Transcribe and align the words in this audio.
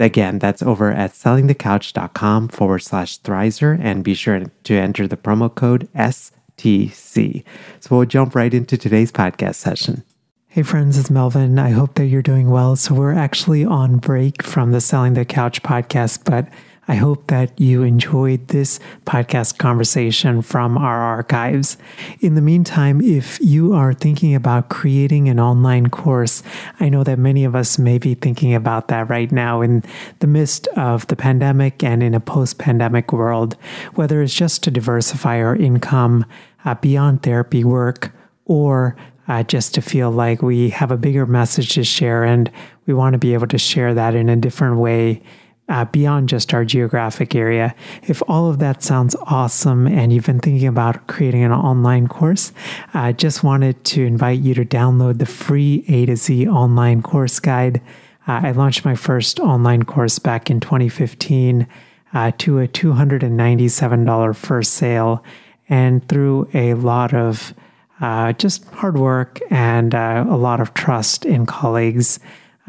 Again, 0.00 0.38
that's 0.38 0.62
over 0.62 0.90
at 0.90 1.12
sellingthecouch.com 1.12 2.48
forward 2.48 2.78
slash 2.78 3.20
Thrizer 3.20 3.78
and 3.78 4.02
be 4.02 4.14
sure 4.14 4.42
to 4.64 4.74
enter 4.74 5.06
the 5.06 5.18
promo 5.18 5.54
code 5.54 5.88
STC. 5.94 7.44
So 7.80 7.96
we'll 7.96 8.06
jump 8.06 8.34
right 8.34 8.52
into 8.52 8.78
today's 8.78 9.12
podcast 9.12 9.56
session. 9.56 10.02
Hey 10.48 10.62
friends, 10.62 10.98
it's 10.98 11.10
Melvin. 11.10 11.58
I 11.58 11.70
hope 11.70 11.94
that 11.94 12.06
you're 12.06 12.22
doing 12.22 12.50
well. 12.50 12.76
So 12.76 12.94
we're 12.94 13.12
actually 13.12 13.64
on 13.64 13.98
break 13.98 14.42
from 14.42 14.72
the 14.72 14.80
Selling 14.80 15.14
the 15.14 15.24
Couch 15.24 15.62
podcast, 15.62 16.24
but 16.24 16.48
I 16.90 16.96
hope 16.96 17.28
that 17.28 17.52
you 17.60 17.84
enjoyed 17.84 18.48
this 18.48 18.80
podcast 19.04 19.58
conversation 19.58 20.42
from 20.42 20.76
our 20.76 21.00
archives. 21.00 21.76
In 22.18 22.34
the 22.34 22.40
meantime, 22.42 23.00
if 23.00 23.38
you 23.40 23.72
are 23.74 23.94
thinking 23.94 24.34
about 24.34 24.70
creating 24.70 25.28
an 25.28 25.38
online 25.38 25.90
course, 25.90 26.42
I 26.80 26.88
know 26.88 27.04
that 27.04 27.16
many 27.16 27.44
of 27.44 27.54
us 27.54 27.78
may 27.78 27.98
be 27.98 28.14
thinking 28.14 28.56
about 28.56 28.88
that 28.88 29.08
right 29.08 29.30
now 29.30 29.60
in 29.60 29.84
the 30.18 30.26
midst 30.26 30.66
of 30.76 31.06
the 31.06 31.14
pandemic 31.14 31.84
and 31.84 32.02
in 32.02 32.12
a 32.12 32.18
post 32.18 32.58
pandemic 32.58 33.12
world, 33.12 33.56
whether 33.94 34.20
it's 34.20 34.34
just 34.34 34.64
to 34.64 34.72
diversify 34.72 35.40
our 35.40 35.54
income 35.54 36.26
uh, 36.64 36.74
beyond 36.74 37.22
therapy 37.22 37.62
work 37.62 38.12
or 38.46 38.96
uh, 39.28 39.44
just 39.44 39.74
to 39.74 39.80
feel 39.80 40.10
like 40.10 40.42
we 40.42 40.70
have 40.70 40.90
a 40.90 40.96
bigger 40.96 41.24
message 41.24 41.74
to 41.74 41.84
share 41.84 42.24
and 42.24 42.50
we 42.86 42.94
want 42.94 43.12
to 43.12 43.18
be 43.18 43.32
able 43.32 43.46
to 43.46 43.58
share 43.58 43.94
that 43.94 44.16
in 44.16 44.28
a 44.28 44.34
different 44.34 44.78
way 44.78 45.22
uh, 45.70 45.84
beyond 45.86 46.28
just 46.28 46.52
our 46.52 46.64
geographic 46.64 47.34
area. 47.34 47.74
If 48.02 48.22
all 48.28 48.50
of 48.50 48.58
that 48.58 48.82
sounds 48.82 49.14
awesome 49.22 49.86
and 49.86 50.12
you've 50.12 50.26
been 50.26 50.40
thinking 50.40 50.66
about 50.66 51.06
creating 51.06 51.44
an 51.44 51.52
online 51.52 52.08
course, 52.08 52.52
I 52.92 53.12
just 53.12 53.44
wanted 53.44 53.82
to 53.84 54.04
invite 54.04 54.40
you 54.40 54.52
to 54.54 54.64
download 54.64 55.18
the 55.18 55.26
free 55.26 55.84
A 55.88 56.06
to 56.06 56.16
Z 56.16 56.48
online 56.48 57.02
course 57.02 57.38
guide. 57.38 57.80
Uh, 58.26 58.40
I 58.42 58.50
launched 58.50 58.84
my 58.84 58.96
first 58.96 59.38
online 59.38 59.84
course 59.84 60.18
back 60.18 60.50
in 60.50 60.58
2015 60.60 61.66
uh, 62.12 62.32
to 62.38 62.58
a 62.58 62.66
$297 62.68 64.36
first 64.36 64.74
sale. 64.74 65.24
And 65.68 66.06
through 66.08 66.50
a 66.52 66.74
lot 66.74 67.14
of 67.14 67.54
uh, 68.00 68.32
just 68.32 68.64
hard 68.70 68.98
work 68.98 69.38
and 69.50 69.94
uh, 69.94 70.24
a 70.28 70.36
lot 70.36 70.60
of 70.60 70.74
trust 70.74 71.24
in 71.24 71.46
colleagues, 71.46 72.18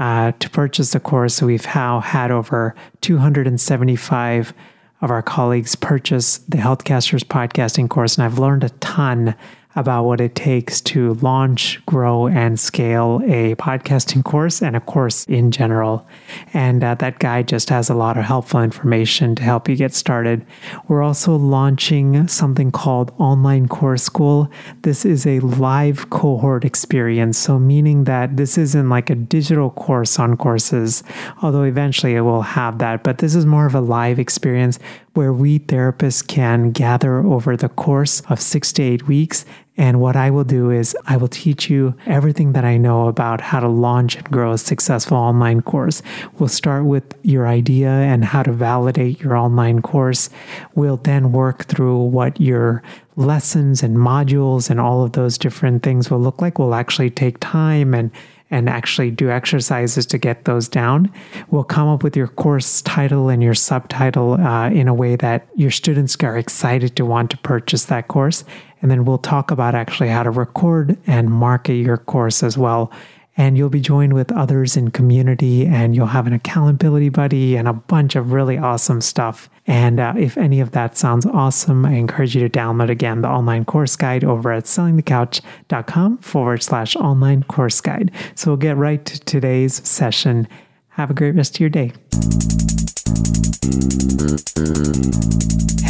uh, 0.02 0.32
to 0.40 0.50
purchase 0.50 0.94
the 0.94 1.00
course. 1.00 1.44
we've 1.44 1.68
now 1.76 2.00
had 2.00 2.32
over 2.32 2.74
275 3.02 4.52
of 5.00 5.12
our 5.12 5.22
colleagues 5.22 5.76
purchase 5.76 6.40
the 6.40 6.58
Healthcasters 6.58 7.24
podcasting 7.24 7.88
course, 7.88 8.18
and 8.18 8.26
I've 8.26 8.40
learned 8.40 8.64
a 8.64 8.70
ton 8.80 9.36
about 9.76 10.04
what 10.04 10.20
it 10.20 10.36
takes 10.36 10.82
to 10.82 11.14
launch, 11.16 11.84
grow, 11.86 12.28
and 12.28 12.60
scale 12.60 13.22
a 13.26 13.56
podcasting 13.56 14.24
course 14.24 14.62
and 14.62 14.76
a 14.76 14.80
course 14.80 15.26
in 15.26 15.52
general. 15.52 16.06
And 16.54 16.84
uh, 16.84 16.96
that 16.96 17.20
guide 17.20 17.48
just 17.48 17.70
has 17.70 17.90
a 17.90 17.94
lot 17.96 18.18
of 18.18 18.26
helpful 18.26 18.62
information 18.62 19.36
to 19.36 19.44
help 19.44 19.70
you 19.70 19.76
get 19.76 19.94
started. 19.94 20.46
We're 20.88 21.02
also 21.02 21.36
launching 21.36 22.28
something 22.28 22.72
called 22.72 23.14
Online 23.18 23.68
Course 23.68 24.04
School. 24.04 24.52
This 24.82 25.06
is 25.06 25.26
a 25.26 25.40
live 25.40 26.10
cohort 26.10 26.66
experience, 26.66 27.38
so 27.38 27.60
meaning 27.60 28.04
that 28.06 28.38
this 28.38 28.58
isn't 28.58 28.90
like 28.90 29.10
a 29.10 29.16
digital 29.16 29.70
course 29.72 30.20
on 30.20 30.36
courses, 30.38 31.04
although 31.42 31.64
eventually 31.64 32.16
it 32.16 32.22
will 32.22 32.42
have 32.42 32.80
that, 32.80 33.04
but 33.04 33.20
this 33.20 33.36
is 33.36 33.46
more 33.46 33.66
of 33.66 33.76
a 33.76 33.82
live 33.82 34.20
experience 34.20 34.80
where 35.14 35.34
we 35.34 35.60
therapists 35.60 36.26
can 36.26 36.72
gather 36.72 37.18
over 37.18 37.58
the 37.58 37.70
course 37.70 38.22
of 38.30 38.40
six 38.40 38.72
to 38.72 38.82
eight 38.84 39.08
weeks. 39.08 39.46
And 39.78 40.02
what 40.02 40.16
I 40.16 40.30
will 40.32 40.44
do 40.44 40.70
is 40.70 40.96
I 41.06 41.18
will 41.18 41.30
teach 41.30 41.70
you 41.70 41.96
everything 42.06 42.52
that 42.54 42.66
I 42.66 42.78
know 42.78 43.08
about 43.08 43.40
how 43.40 43.62
to 43.62 43.70
launch 43.70 44.16
and 44.16 44.30
grow 44.30 44.52
a 44.52 44.58
successful 44.58 45.18
online 45.18 45.62
course. 45.62 46.02
We'll 46.38 46.50
start 46.50 46.86
with 46.86 47.16
your 47.24 47.48
idea 47.48 47.90
and 47.90 48.26
how 48.26 48.44
to 48.44 48.52
validate 48.52 49.22
your 49.22 49.36
online 49.36 49.82
course. 49.82 50.30
We'll 50.76 50.98
then 50.98 51.32
work 51.32 51.66
through 51.66 52.04
what 52.04 52.40
your 52.40 52.84
lessons 53.16 53.82
and 53.82 53.98
modules 53.98 54.70
and 54.70 54.80
all 54.80 55.04
of 55.04 55.14
those 55.14 55.38
different 55.38 55.84
things 55.84 56.12
will 56.12 56.20
look 56.20 56.42
like. 56.42 56.60
We'll 56.60 56.76
actually 56.76 57.10
take 57.10 57.40
time 57.40 57.94
and 57.94 58.12
and 58.54 58.68
actually 58.70 59.10
do 59.10 59.32
exercises 59.32 60.06
to 60.06 60.18
get 60.18 60.44
those 60.44 60.68
down. 60.68 61.10
We'll 61.50 61.64
come 61.64 61.88
up 61.88 62.04
with 62.04 62.18
your 62.18 62.28
course 62.28 62.82
title 62.82 63.30
and 63.30 63.42
your 63.42 63.54
subtitle 63.54 64.34
uh, 64.34 64.70
in 64.70 64.90
a 64.90 64.94
way 64.94 65.16
that 65.16 65.48
your 65.56 65.72
students 65.72 66.18
are 66.22 66.38
excited 66.38 66.98
to 66.98 67.06
want 67.06 67.32
to 67.32 67.38
purchase 67.38 67.86
that 67.86 68.10
course. 68.10 68.44
And 68.82 68.90
then 68.90 69.06
we'll 69.06 69.18
talk 69.18 69.52
about 69.52 69.76
actually 69.76 70.10
how 70.10 70.24
to 70.24 70.32
record 70.32 70.98
and 71.08 71.30
market 71.30 71.76
your 71.76 71.98
course 71.98 72.44
as 72.44 72.58
well. 72.58 72.92
And 73.38 73.58
you'll 73.58 73.70
be 73.70 73.80
joined 73.80 74.14
with 74.14 74.32
others 74.32 74.76
in 74.76 74.92
community 74.92 75.66
and 75.66 75.96
you'll 75.96 76.08
have 76.08 76.28
an 76.28 76.34
accountability 76.34 77.10
buddy 77.10 77.56
and 77.56 77.68
a 77.68 77.74
bunch 77.74 78.16
of 78.16 78.34
really 78.34 78.58
awesome 78.58 79.00
stuff. 79.00 79.50
And 79.68 80.00
uh, 80.00 80.14
if 80.18 80.38
any 80.38 80.60
of 80.60 80.72
that 80.72 80.98
sounds 80.98 81.26
awesome 81.26 81.86
i 81.86 81.94
encourage 81.94 82.36
you 82.36 82.48
to 82.48 82.50
download 82.50 82.90
again 82.90 83.22
the 83.22 83.30
online 83.30 83.64
course 83.64 83.96
guide 83.96 84.24
over 84.24 84.52
at 84.52 84.66
sellingthecouch.com 84.66 86.18
forward 86.18 86.62
slash 86.62 86.96
online 86.98 87.44
course 87.44 87.80
guide. 87.80 88.12
So 88.36 88.52
we'll 88.52 88.58
get 88.58 88.76
right 88.76 89.04
to 89.06 89.20
today's 89.22 89.88
session 89.88 90.48
have 90.92 91.10
a 91.10 91.14
great 91.14 91.36
rest 91.36 91.56
of 91.56 91.60
your 91.60 91.70
day 91.70 91.92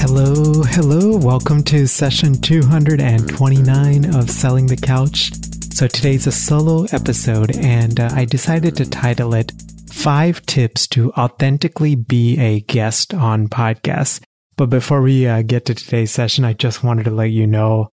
Hello, 0.02 0.64
hello. 0.64 1.16
Welcome 1.16 1.64
to 1.64 1.88
session 1.88 2.42
229 2.42 4.16
of 4.16 4.30
Selling 4.30 4.66
the 4.66 4.76
Couch. 4.76 5.32
So 5.74 5.88
today's 5.88 6.28
a 6.28 6.32
solo 6.32 6.84
episode, 6.92 7.56
and 7.56 8.00
uh, 8.00 8.10
I 8.12 8.26
decided 8.26 8.76
to 8.78 8.90
title 8.90 9.34
it 9.34 9.54
Five 9.92 10.46
Tips 10.46 10.88
to 10.88 11.12
Authentically 11.14 11.96
Be 11.96 12.38
a 12.40 12.60
Guest 12.62 13.14
on 13.14 13.48
Podcasts. 13.48 14.22
But 14.58 14.70
before 14.70 15.02
we 15.02 15.28
uh, 15.28 15.44
get 15.44 15.66
to 15.68 15.76
today's 15.76 16.12
session, 16.12 16.46
I 16.46 16.54
just 16.54 16.84
wanted 16.84 17.04
to 17.06 17.12
let 17.12 17.32
you 17.32 17.48
know 17.48 17.90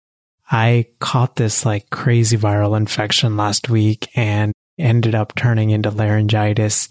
I 0.50 0.86
caught 1.00 1.36
this 1.36 1.66
like 1.66 1.90
crazy 1.90 2.36
viral 2.36 2.76
infection 2.76 3.36
last 3.36 3.68
week 3.68 4.08
and 4.14 4.52
ended 4.78 5.14
up 5.14 5.34
turning 5.34 5.70
into 5.70 5.90
laryngitis. 5.90 6.88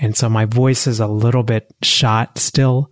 And 0.00 0.16
so 0.16 0.28
my 0.28 0.44
voice 0.44 0.86
is 0.86 1.00
a 1.00 1.06
little 1.06 1.42
bit 1.42 1.72
shot 1.82 2.38
still. 2.38 2.90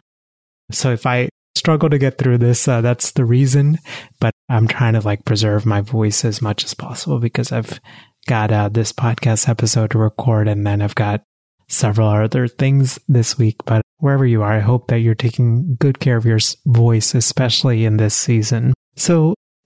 So 0.71 0.93
if 0.93 1.07
I 1.07 1.29
struggle 1.55 1.91
to 1.91 1.99
get 1.99 2.19
through 2.19 2.39
this. 2.39 2.67
Uh, 2.67 2.81
that's 2.81 3.13
the 3.13 3.25
reason. 3.25 3.79
But 4.21 4.33
I'm 4.49 4.67
trying 4.67 4.95
to 4.95 5.01
like 5.01 5.25
preserve 5.25 5.67
my 5.67 5.81
voice 5.81 6.25
as 6.25 6.43
much 6.43 6.65
as 6.65 6.75
possible 6.75 7.19
because 7.19 7.53
I've 7.53 7.81
got 8.27 8.53
uh, 8.53 8.69
this 8.69 8.93
podcast 8.93 9.49
episode 9.49 9.91
to 9.93 9.99
record 9.99 10.49
and 10.49 10.67
then 10.67 10.83
I've 10.83 10.95
got 10.95 11.23
several 11.69 12.09
other 12.09 12.49
things 12.49 12.99
this 13.09 13.39
week. 13.39 13.57
But 13.65 13.83
wherever 13.99 14.27
you 14.27 14.43
are, 14.43 14.53
I 14.53 14.61
hope 14.61 14.89
that 14.89 15.01
you're 15.01 15.15
taking 15.15 15.77
good 15.77 16.01
care 16.01 16.17
of 16.17 16.27
your 16.27 16.41
voice, 16.67 17.15
especially 17.15 17.85
in 17.85 17.97
this 17.97 18.15
season. 18.15 18.75
So, 18.97 19.35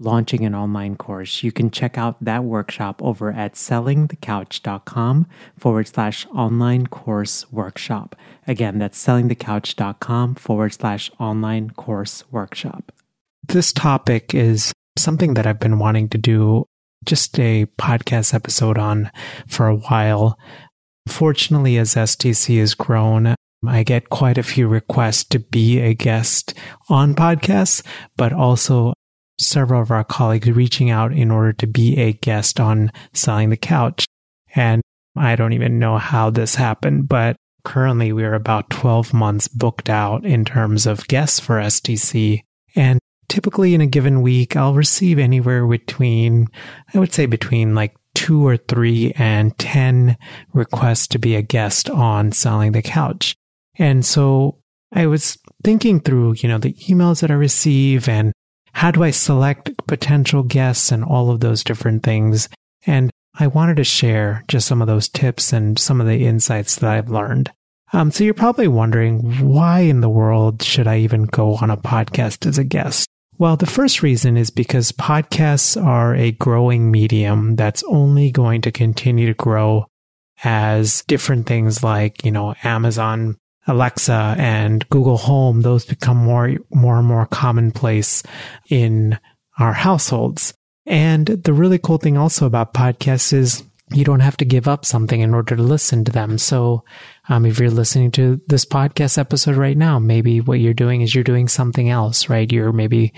launching 0.00 0.44
an 0.44 0.54
online 0.54 0.96
course, 0.96 1.42
you 1.42 1.52
can 1.52 1.70
check 1.70 1.96
out 1.96 2.16
that 2.24 2.42
workshop 2.42 3.02
over 3.02 3.30
at 3.30 3.54
sellingthecouch.com 3.54 5.26
forward 5.56 5.86
slash 5.86 6.26
online 6.34 6.86
course 6.86 7.50
workshop. 7.52 8.16
Again, 8.46 8.78
that's 8.78 9.04
sellingthecouch.com 9.04 10.34
forward 10.34 10.72
slash 10.72 11.10
online 11.20 11.70
course 11.70 12.24
workshop. 12.30 12.90
This 13.46 13.72
topic 13.72 14.34
is 14.34 14.72
something 14.98 15.34
that 15.34 15.46
I've 15.46 15.60
been 15.60 15.78
wanting 15.78 16.08
to 16.08 16.18
do 16.18 16.64
just 17.04 17.38
a 17.38 17.66
podcast 17.78 18.34
episode 18.34 18.78
on 18.78 19.10
for 19.46 19.68
a 19.68 19.76
while. 19.76 20.38
Fortunately, 21.06 21.76
as 21.78 21.94
STC 21.94 22.58
has 22.58 22.74
grown, 22.74 23.34
I 23.66 23.82
get 23.82 24.10
quite 24.10 24.38
a 24.38 24.42
few 24.42 24.68
requests 24.68 25.24
to 25.24 25.38
be 25.38 25.80
a 25.80 25.94
guest 25.94 26.54
on 26.88 27.14
podcasts, 27.14 27.84
but 28.16 28.32
also 28.32 28.94
several 29.40 29.82
of 29.82 29.90
our 29.90 30.04
colleagues 30.04 30.50
reaching 30.50 30.90
out 30.90 31.12
in 31.12 31.30
order 31.30 31.52
to 31.54 31.66
be 31.66 31.98
a 31.98 32.12
guest 32.12 32.60
on 32.60 32.92
Selling 33.12 33.50
the 33.50 33.56
Couch. 33.56 34.06
And 34.54 34.82
I 35.16 35.36
don't 35.36 35.52
even 35.52 35.78
know 35.78 35.98
how 35.98 36.30
this 36.30 36.54
happened, 36.54 37.08
but 37.08 37.36
currently 37.64 38.12
we're 38.12 38.34
about 38.34 38.70
12 38.70 39.12
months 39.12 39.48
booked 39.48 39.88
out 39.88 40.24
in 40.24 40.44
terms 40.44 40.86
of 40.86 41.06
guests 41.08 41.40
for 41.40 41.60
STC. 41.60 42.42
And 42.74 42.98
typically 43.28 43.74
in 43.74 43.80
a 43.80 43.86
given 43.86 44.22
week, 44.22 44.56
I'll 44.56 44.74
receive 44.74 45.18
anywhere 45.18 45.66
between, 45.66 46.48
I 46.94 46.98
would 46.98 47.12
say 47.12 47.26
between 47.26 47.74
like 47.74 47.94
two 48.14 48.46
or 48.46 48.56
three 48.56 49.12
and 49.16 49.56
10 49.58 50.16
requests 50.52 51.06
to 51.08 51.18
be 51.18 51.36
a 51.36 51.42
guest 51.42 51.88
on 51.88 52.32
Selling 52.32 52.72
the 52.72 52.82
Couch. 52.82 53.34
And 53.78 54.04
so 54.04 54.58
I 54.92 55.06
was 55.06 55.38
thinking 55.62 56.00
through, 56.00 56.34
you 56.38 56.48
know, 56.48 56.58
the 56.58 56.74
emails 56.74 57.20
that 57.20 57.30
I 57.30 57.34
receive 57.34 58.08
and 58.08 58.32
how 58.72 58.90
do 58.90 59.02
I 59.02 59.10
select 59.10 59.70
potential 59.86 60.42
guests 60.42 60.92
and 60.92 61.04
all 61.04 61.30
of 61.30 61.40
those 61.40 61.64
different 61.64 62.02
things. 62.02 62.48
And 62.86 63.10
I 63.38 63.46
wanted 63.46 63.76
to 63.76 63.84
share 63.84 64.44
just 64.48 64.66
some 64.66 64.80
of 64.80 64.88
those 64.88 65.08
tips 65.08 65.52
and 65.52 65.78
some 65.78 66.00
of 66.00 66.06
the 66.06 66.26
insights 66.26 66.76
that 66.76 66.90
I've 66.90 67.10
learned. 67.10 67.52
Um, 67.92 68.10
so 68.10 68.24
you're 68.24 68.34
probably 68.34 68.68
wondering 68.68 69.48
why 69.48 69.80
in 69.80 70.00
the 70.00 70.08
world 70.08 70.62
should 70.62 70.86
I 70.86 70.98
even 70.98 71.24
go 71.24 71.56
on 71.56 71.70
a 71.70 71.76
podcast 71.76 72.46
as 72.46 72.58
a 72.58 72.64
guest? 72.64 73.08
Well, 73.38 73.56
the 73.56 73.66
first 73.66 74.02
reason 74.02 74.36
is 74.36 74.50
because 74.50 74.92
podcasts 74.92 75.82
are 75.82 76.14
a 76.14 76.32
growing 76.32 76.90
medium 76.90 77.56
that's 77.56 77.82
only 77.84 78.30
going 78.30 78.60
to 78.62 78.70
continue 78.70 79.26
to 79.26 79.34
grow 79.34 79.86
as 80.44 81.02
different 81.06 81.46
things 81.46 81.82
like, 81.82 82.24
you 82.24 82.30
know, 82.30 82.54
Amazon 82.62 83.36
Alexa 83.70 84.34
and 84.38 84.86
Google 84.90 85.16
Home, 85.16 85.62
those 85.62 85.84
become 85.84 86.16
more, 86.16 86.56
more 86.74 86.98
and 86.98 87.06
more 87.06 87.26
commonplace 87.26 88.22
in 88.68 89.18
our 89.58 89.72
households. 89.72 90.54
And 90.86 91.26
the 91.26 91.52
really 91.52 91.78
cool 91.78 91.98
thing 91.98 92.16
also 92.16 92.46
about 92.46 92.74
podcasts 92.74 93.32
is 93.32 93.62
you 93.92 94.04
don't 94.04 94.20
have 94.20 94.36
to 94.38 94.44
give 94.44 94.68
up 94.68 94.84
something 94.84 95.20
in 95.20 95.34
order 95.34 95.56
to 95.56 95.62
listen 95.62 96.04
to 96.04 96.12
them. 96.12 96.38
So, 96.38 96.84
um, 97.28 97.44
if 97.44 97.58
you're 97.58 97.70
listening 97.70 98.10
to 98.12 98.40
this 98.46 98.64
podcast 98.64 99.18
episode 99.18 99.56
right 99.56 99.76
now, 99.76 99.98
maybe 99.98 100.40
what 100.40 100.60
you're 100.60 100.74
doing 100.74 101.00
is 101.00 101.14
you're 101.14 101.24
doing 101.24 101.48
something 101.48 101.88
else, 101.88 102.28
right? 102.28 102.50
You're 102.50 102.72
maybe 102.72 103.12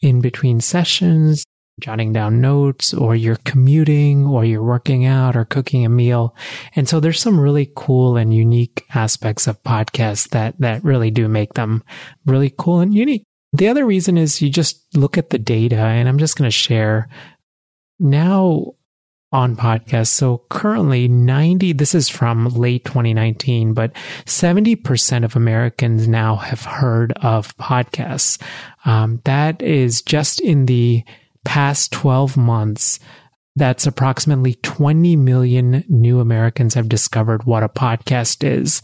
in 0.00 0.20
between 0.20 0.60
sessions, 0.60 1.44
jotting 1.80 2.12
down 2.12 2.40
notes 2.40 2.94
or 2.94 3.16
you're 3.16 3.36
commuting 3.44 4.26
or 4.26 4.44
you're 4.44 4.62
working 4.62 5.04
out 5.04 5.36
or 5.36 5.44
cooking 5.44 5.84
a 5.84 5.88
meal. 5.88 6.34
And 6.76 6.88
so 6.88 7.00
there's 7.00 7.20
some 7.20 7.40
really 7.40 7.70
cool 7.74 8.16
and 8.16 8.34
unique 8.34 8.84
aspects 8.94 9.46
of 9.46 9.62
podcasts 9.62 10.28
that, 10.30 10.58
that 10.60 10.84
really 10.84 11.10
do 11.10 11.28
make 11.28 11.54
them 11.54 11.82
really 12.26 12.52
cool 12.56 12.80
and 12.80 12.94
unique. 12.94 13.24
The 13.52 13.68
other 13.68 13.84
reason 13.84 14.16
is 14.16 14.40
you 14.40 14.50
just 14.50 14.96
look 14.96 15.18
at 15.18 15.30
the 15.30 15.38
data 15.38 15.76
and 15.76 16.08
I'm 16.08 16.18
just 16.18 16.36
going 16.36 16.46
to 16.46 16.52
share 16.52 17.08
now 17.98 18.74
on 19.32 19.56
podcasts. 19.56 20.08
So 20.08 20.44
currently 20.48 21.06
90, 21.06 21.72
this 21.74 21.94
is 21.94 22.08
from 22.08 22.48
late 22.48 22.84
2019, 22.84 23.74
but 23.74 23.92
70% 24.24 25.24
of 25.24 25.36
Americans 25.36 26.08
now 26.08 26.36
have 26.36 26.64
heard 26.64 27.12
of 27.22 27.56
podcasts. 27.56 28.42
Um, 28.84 29.20
that 29.24 29.62
is 29.62 30.02
just 30.02 30.40
in 30.40 30.66
the 30.66 31.04
past 31.44 31.92
12 31.92 32.36
months, 32.36 32.98
that's 33.56 33.86
approximately 33.86 34.54
20 34.54 35.16
million 35.16 35.84
new 35.88 36.20
Americans 36.20 36.74
have 36.74 36.88
discovered 36.88 37.44
what 37.44 37.62
a 37.62 37.68
podcast 37.68 38.44
is. 38.48 38.82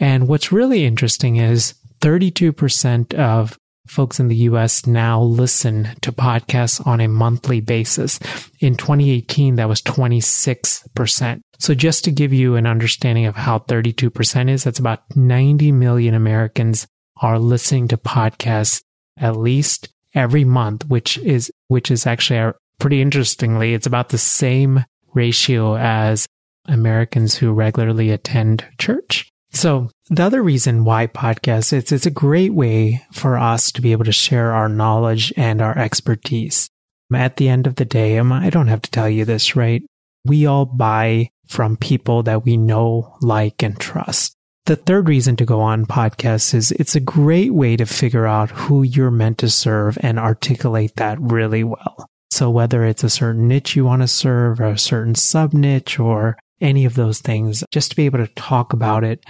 And 0.00 0.28
what's 0.28 0.52
really 0.52 0.84
interesting 0.84 1.36
is 1.36 1.74
32% 2.00 3.14
of 3.14 3.58
folks 3.86 4.20
in 4.20 4.28
the 4.28 4.36
US 4.36 4.86
now 4.86 5.20
listen 5.20 5.88
to 6.02 6.12
podcasts 6.12 6.84
on 6.86 7.00
a 7.00 7.08
monthly 7.08 7.60
basis. 7.60 8.18
In 8.60 8.76
2018, 8.76 9.56
that 9.56 9.68
was 9.68 9.82
26%. 9.82 11.40
So 11.58 11.74
just 11.74 12.04
to 12.04 12.12
give 12.12 12.32
you 12.32 12.56
an 12.56 12.66
understanding 12.66 13.26
of 13.26 13.34
how 13.34 13.58
32% 13.60 14.50
is, 14.50 14.64
that's 14.64 14.78
about 14.78 15.00
90 15.16 15.72
million 15.72 16.14
Americans 16.14 16.86
are 17.20 17.38
listening 17.38 17.88
to 17.88 17.96
podcasts 17.96 18.82
at 19.16 19.36
least 19.36 19.88
every 20.14 20.44
month, 20.44 20.86
which 20.86 21.18
is, 21.18 21.50
which 21.68 21.90
is 21.90 22.06
actually 22.06 22.38
a, 22.38 22.54
pretty 22.78 23.00
interestingly, 23.00 23.74
it's 23.74 23.86
about 23.86 24.08
the 24.08 24.18
same 24.18 24.84
ratio 25.14 25.76
as 25.76 26.26
Americans 26.66 27.36
who 27.36 27.52
regularly 27.52 28.10
attend 28.10 28.64
church. 28.78 29.30
So 29.50 29.90
the 30.10 30.22
other 30.22 30.42
reason 30.42 30.84
why 30.84 31.06
podcasts, 31.06 31.72
it's, 31.72 31.92
it's 31.92 32.06
a 32.06 32.10
great 32.10 32.52
way 32.52 33.02
for 33.12 33.38
us 33.38 33.72
to 33.72 33.80
be 33.80 33.92
able 33.92 34.04
to 34.04 34.12
share 34.12 34.52
our 34.52 34.68
knowledge 34.68 35.32
and 35.36 35.62
our 35.62 35.76
expertise. 35.76 36.68
At 37.12 37.36
the 37.36 37.48
end 37.48 37.66
of 37.66 37.76
the 37.76 37.86
day, 37.86 38.18
I 38.18 38.50
don't 38.50 38.68
have 38.68 38.82
to 38.82 38.90
tell 38.90 39.08
you 39.08 39.24
this, 39.24 39.56
right? 39.56 39.82
We 40.24 40.44
all 40.44 40.66
buy 40.66 41.30
from 41.46 41.78
people 41.78 42.22
that 42.24 42.44
we 42.44 42.58
know, 42.58 43.16
like, 43.22 43.62
and 43.62 43.78
trust. 43.80 44.36
The 44.66 44.76
third 44.76 45.08
reason 45.08 45.36
to 45.36 45.46
go 45.46 45.60
on 45.60 45.86
podcasts 45.86 46.52
is 46.52 46.72
it's 46.72 46.94
a 46.94 47.00
great 47.00 47.54
way 47.54 47.76
to 47.76 47.86
figure 47.86 48.26
out 48.26 48.50
who 48.50 48.82
you're 48.82 49.10
meant 49.10 49.38
to 49.38 49.48
serve 49.48 49.96
and 50.02 50.18
articulate 50.18 50.96
that 50.96 51.18
really 51.20 51.64
well. 51.64 52.06
So 52.30 52.50
whether 52.50 52.84
it's 52.84 53.02
a 53.02 53.10
certain 53.10 53.48
niche 53.48 53.76
you 53.76 53.86
want 53.86 54.02
to 54.02 54.08
serve 54.08 54.60
or 54.60 54.66
a 54.66 54.78
certain 54.78 55.14
sub 55.14 55.54
niche 55.54 55.98
or 55.98 56.36
any 56.60 56.84
of 56.84 56.94
those 56.94 57.20
things, 57.20 57.64
just 57.70 57.90
to 57.90 57.96
be 57.96 58.04
able 58.04 58.18
to 58.18 58.26
talk 58.34 58.74
about 58.74 59.04
it 59.04 59.24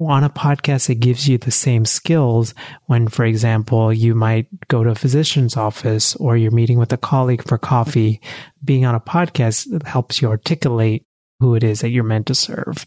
on 0.00 0.24
a 0.24 0.30
podcast, 0.30 0.90
it 0.90 0.96
gives 0.96 1.28
you 1.28 1.38
the 1.38 1.50
same 1.50 1.84
skills 1.84 2.54
when, 2.86 3.08
for 3.08 3.24
example, 3.24 3.92
you 3.92 4.14
might 4.14 4.46
go 4.68 4.84
to 4.84 4.90
a 4.90 4.94
physician's 4.94 5.56
office 5.56 6.16
or 6.16 6.36
you're 6.36 6.50
meeting 6.50 6.78
with 6.78 6.92
a 6.92 6.96
colleague 6.96 7.46
for 7.46 7.58
coffee. 7.58 8.20
Being 8.64 8.84
on 8.84 8.94
a 8.94 9.00
podcast 9.00 9.86
helps 9.86 10.20
you 10.20 10.28
articulate 10.28 11.06
who 11.40 11.54
it 11.54 11.64
is 11.64 11.80
that 11.80 11.90
you're 11.90 12.04
meant 12.04 12.26
to 12.26 12.34
serve. 12.34 12.84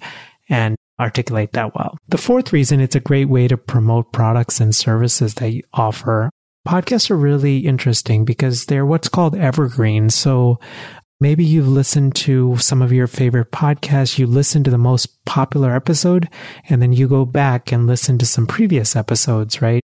And 0.49 0.75
articulate 0.99 1.53
that 1.53 1.75
well. 1.75 1.97
The 2.07 2.17
fourth 2.17 2.53
reason 2.53 2.79
it's 2.79 2.95
a 2.95 2.99
great 2.99 3.25
way 3.25 3.47
to 3.47 3.57
promote 3.57 4.13
products 4.13 4.59
and 4.59 4.75
services 4.75 5.35
that 5.35 5.51
you 5.51 5.63
offer. 5.73 6.29
Podcasts 6.67 7.11
are 7.11 7.17
really 7.17 7.59
interesting 7.59 8.25
because 8.25 8.65
they're 8.65 8.85
what's 8.85 9.09
called 9.09 9.35
evergreen. 9.35 10.09
So 10.09 10.59
maybe 11.19 11.43
you've 11.43 11.67
listened 11.67 12.15
to 12.15 12.57
some 12.57 12.81
of 12.81 12.91
your 12.91 13.07
favorite 13.07 13.51
podcasts, 13.51 14.17
you 14.17 14.25
listen 14.25 14.63
to 14.63 14.71
the 14.71 14.77
most 14.77 15.23
popular 15.25 15.75
episode, 15.75 16.29
and 16.69 16.81
then 16.81 16.93
you 16.93 17.07
go 17.07 17.25
back 17.25 17.71
and 17.71 17.87
listen 17.87 18.17
to 18.17 18.25
some 18.25 18.47
previous 18.47 18.95
episodes, 18.95 19.61
right? 19.61 19.81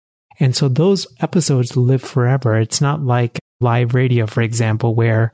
And 0.40 0.56
so 0.56 0.68
those 0.68 1.06
episodes 1.20 1.76
live 1.76 2.02
forever. 2.02 2.58
It's 2.58 2.80
not 2.80 3.02
like 3.02 3.38
live 3.61 3.94
radio, 3.94 4.26
for 4.26 4.42
example, 4.42 4.94
where 4.94 5.32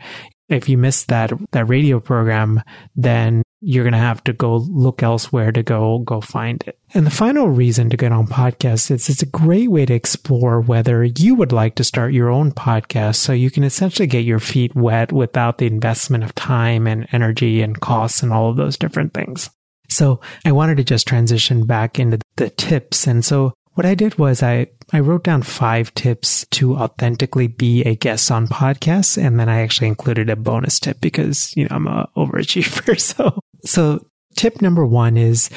if 0.48 0.68
you 0.68 0.76
miss 0.76 1.04
that 1.04 1.32
that 1.52 1.66
radio 1.66 2.00
program, 2.00 2.62
then 2.94 3.42
you're 3.60 3.84
going 3.84 3.92
to 3.92 3.98
have 3.98 4.24
to 4.24 4.32
go 4.32 4.56
look 4.56 5.02
elsewhere 5.02 5.52
to 5.52 5.62
go 5.62 5.98
go 5.98 6.20
find 6.20 6.64
it. 6.66 6.78
And 6.94 7.06
the 7.06 7.10
final 7.10 7.48
reason 7.48 7.90
to 7.90 7.96
get 7.96 8.12
on 8.12 8.26
podcasts 8.26 8.90
is 8.90 9.08
it's 9.08 9.22
a 9.22 9.26
great 9.26 9.70
way 9.70 9.86
to 9.86 9.94
explore 9.94 10.60
whether 10.60 11.04
you 11.04 11.34
would 11.34 11.52
like 11.52 11.74
to 11.76 11.84
start 11.84 12.12
your 12.12 12.30
own 12.30 12.52
podcast 12.52 13.16
so 13.16 13.32
you 13.32 13.50
can 13.50 13.64
essentially 13.64 14.06
get 14.06 14.24
your 14.24 14.40
feet 14.40 14.74
wet 14.74 15.12
without 15.12 15.58
the 15.58 15.66
investment 15.66 16.24
of 16.24 16.34
time 16.34 16.86
and 16.86 17.06
energy 17.12 17.62
and 17.62 17.80
costs 17.80 18.22
and 18.22 18.32
all 18.32 18.50
of 18.50 18.56
those 18.56 18.76
different 18.76 19.12
things. 19.14 19.50
So 19.88 20.20
I 20.44 20.52
wanted 20.52 20.76
to 20.78 20.84
just 20.84 21.06
transition 21.06 21.66
back 21.66 21.98
into 21.98 22.20
the 22.36 22.50
tips. 22.50 23.06
And 23.06 23.24
so 23.24 23.52
what 23.74 23.86
I 23.86 23.94
did 23.94 24.18
was 24.18 24.42
I, 24.42 24.68
I 24.92 25.00
wrote 25.00 25.24
down 25.24 25.42
five 25.42 25.92
tips 25.94 26.46
to 26.52 26.76
authentically 26.76 27.46
be 27.46 27.82
a 27.82 27.96
guest 27.96 28.30
on 28.30 28.46
podcasts. 28.46 29.22
And 29.22 29.38
then 29.38 29.48
I 29.48 29.60
actually 29.60 29.88
included 29.88 30.30
a 30.30 30.36
bonus 30.36 30.78
tip 30.78 31.00
because, 31.00 31.56
you 31.56 31.64
know, 31.64 31.76
I'm 31.76 31.86
a 31.86 32.08
overachiever. 32.16 32.98
So 33.00 33.40
so 33.64 34.06
tip 34.36 34.62
number 34.62 34.84
one 34.86 35.16
is 35.16 35.50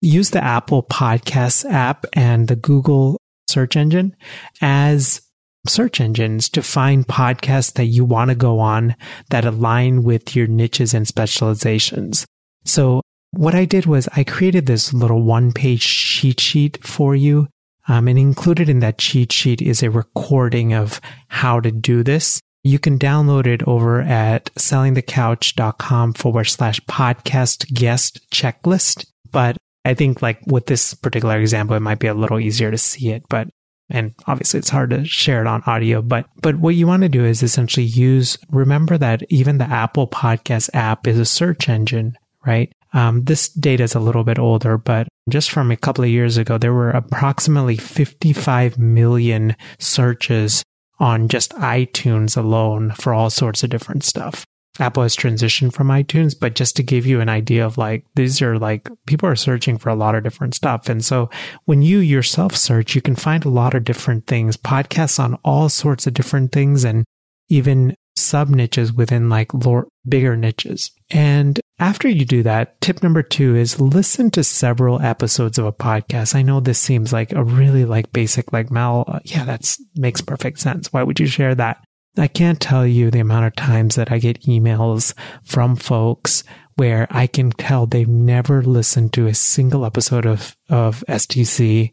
use 0.00 0.30
the 0.30 0.42
Apple 0.42 0.82
Podcasts 0.82 1.64
app 1.70 2.06
and 2.12 2.48
the 2.48 2.56
Google 2.56 3.18
search 3.48 3.76
engine 3.76 4.16
as 4.60 5.20
search 5.66 6.00
engines 6.00 6.48
to 6.50 6.62
find 6.62 7.06
podcasts 7.06 7.72
that 7.74 7.86
you 7.86 8.04
want 8.04 8.30
to 8.30 8.34
go 8.34 8.58
on 8.58 8.94
that 9.30 9.44
align 9.44 10.04
with 10.04 10.36
your 10.36 10.46
niches 10.46 10.94
and 10.94 11.08
specializations. 11.08 12.26
So 12.64 13.02
what 13.32 13.54
I 13.54 13.64
did 13.64 13.86
was 13.86 14.08
I 14.14 14.24
created 14.24 14.66
this 14.66 14.92
little 14.92 15.22
one 15.22 15.52
page 15.52 15.86
cheat 15.86 16.40
sheet 16.40 16.84
for 16.84 17.14
you. 17.14 17.48
Um, 17.88 18.08
and 18.08 18.18
included 18.18 18.68
in 18.68 18.80
that 18.80 18.98
cheat 18.98 19.30
sheet 19.30 19.62
is 19.62 19.80
a 19.80 19.90
recording 19.90 20.74
of 20.74 21.00
how 21.28 21.60
to 21.60 21.70
do 21.70 22.02
this 22.02 22.40
you 22.66 22.78
can 22.78 22.98
download 22.98 23.46
it 23.46 23.62
over 23.62 24.00
at 24.00 24.52
sellingthecouch.com 24.54 26.12
forward 26.14 26.44
slash 26.44 26.80
podcast 26.82 27.72
guest 27.72 28.28
checklist. 28.30 29.06
But 29.30 29.56
I 29.84 29.94
think 29.94 30.20
like 30.20 30.40
with 30.46 30.66
this 30.66 30.94
particular 30.94 31.38
example, 31.38 31.76
it 31.76 31.80
might 31.80 32.00
be 32.00 32.08
a 32.08 32.14
little 32.14 32.40
easier 32.40 32.70
to 32.70 32.78
see 32.78 33.10
it, 33.10 33.22
but 33.28 33.48
and 33.88 34.14
obviously 34.26 34.58
it's 34.58 34.70
hard 34.70 34.90
to 34.90 35.04
share 35.04 35.40
it 35.40 35.46
on 35.46 35.62
audio, 35.64 36.02
but, 36.02 36.26
but 36.42 36.56
what 36.56 36.74
you 36.74 36.88
want 36.88 37.04
to 37.04 37.08
do 37.08 37.24
is 37.24 37.44
essentially 37.44 37.86
use, 37.86 38.36
remember 38.50 38.98
that 38.98 39.22
even 39.28 39.58
the 39.58 39.64
Apple 39.64 40.08
podcast 40.08 40.70
app 40.74 41.06
is 41.06 41.20
a 41.20 41.24
search 41.24 41.68
engine, 41.68 42.18
right? 42.44 42.72
Um, 42.94 43.22
this 43.24 43.48
data 43.48 43.84
is 43.84 43.94
a 43.94 44.00
little 44.00 44.24
bit 44.24 44.40
older, 44.40 44.76
but 44.76 45.06
just 45.28 45.52
from 45.52 45.70
a 45.70 45.76
couple 45.76 46.02
of 46.02 46.10
years 46.10 46.36
ago, 46.36 46.58
there 46.58 46.72
were 46.72 46.90
approximately 46.90 47.76
55 47.76 48.76
million 48.76 49.54
searches 49.78 50.64
on 50.98 51.28
just 51.28 51.52
iTunes 51.52 52.36
alone 52.36 52.92
for 52.92 53.12
all 53.12 53.30
sorts 53.30 53.62
of 53.62 53.70
different 53.70 54.04
stuff. 54.04 54.46
Apple 54.78 55.02
has 55.02 55.16
transitioned 55.16 55.72
from 55.72 55.88
iTunes, 55.88 56.38
but 56.38 56.54
just 56.54 56.76
to 56.76 56.82
give 56.82 57.06
you 57.06 57.20
an 57.20 57.28
idea 57.28 57.64
of 57.64 57.78
like, 57.78 58.04
these 58.14 58.42
are 58.42 58.58
like, 58.58 58.88
people 59.06 59.28
are 59.28 59.36
searching 59.36 59.78
for 59.78 59.88
a 59.88 59.94
lot 59.94 60.14
of 60.14 60.22
different 60.22 60.54
stuff. 60.54 60.88
And 60.88 61.04
so 61.04 61.30
when 61.64 61.82
you 61.82 61.98
yourself 61.98 62.54
search, 62.54 62.94
you 62.94 63.00
can 63.00 63.16
find 63.16 63.44
a 63.44 63.50
lot 63.50 63.74
of 63.74 63.84
different 63.84 64.26
things, 64.26 64.56
podcasts 64.56 65.18
on 65.18 65.38
all 65.44 65.68
sorts 65.68 66.06
of 66.06 66.14
different 66.14 66.52
things 66.52 66.84
and 66.84 67.04
even 67.48 67.94
sub 68.16 68.48
niches 68.48 68.92
within 68.92 69.28
like 69.28 69.52
lore, 69.54 69.88
bigger 70.06 70.36
niches. 70.36 70.90
And 71.10 71.60
after 71.78 72.08
you 72.08 72.24
do 72.24 72.42
that, 72.42 72.80
tip 72.80 73.02
number 73.02 73.22
two 73.22 73.54
is 73.54 73.80
listen 73.80 74.30
to 74.32 74.42
several 74.42 75.00
episodes 75.00 75.58
of 75.58 75.66
a 75.66 75.72
podcast. 75.72 76.34
I 76.34 76.42
know 76.42 76.60
this 76.60 76.80
seems 76.80 77.12
like 77.12 77.32
a 77.32 77.44
really 77.44 77.84
like 77.84 78.12
basic, 78.12 78.52
like 78.52 78.70
Mal, 78.70 79.04
uh, 79.06 79.20
yeah, 79.24 79.44
that's 79.44 79.80
makes 79.94 80.20
perfect 80.20 80.58
sense. 80.58 80.92
Why 80.92 81.02
would 81.02 81.20
you 81.20 81.26
share 81.26 81.54
that? 81.54 81.84
I 82.18 82.28
can't 82.28 82.60
tell 82.60 82.86
you 82.86 83.10
the 83.10 83.20
amount 83.20 83.46
of 83.46 83.56
times 83.56 83.94
that 83.96 84.10
I 84.10 84.18
get 84.18 84.42
emails 84.42 85.12
from 85.44 85.76
folks 85.76 86.44
where 86.76 87.06
I 87.10 87.26
can 87.26 87.50
tell 87.50 87.86
they've 87.86 88.08
never 88.08 88.62
listened 88.62 89.12
to 89.14 89.26
a 89.26 89.34
single 89.34 89.84
episode 89.84 90.26
of, 90.26 90.56
of 90.68 91.04
STC. 91.08 91.92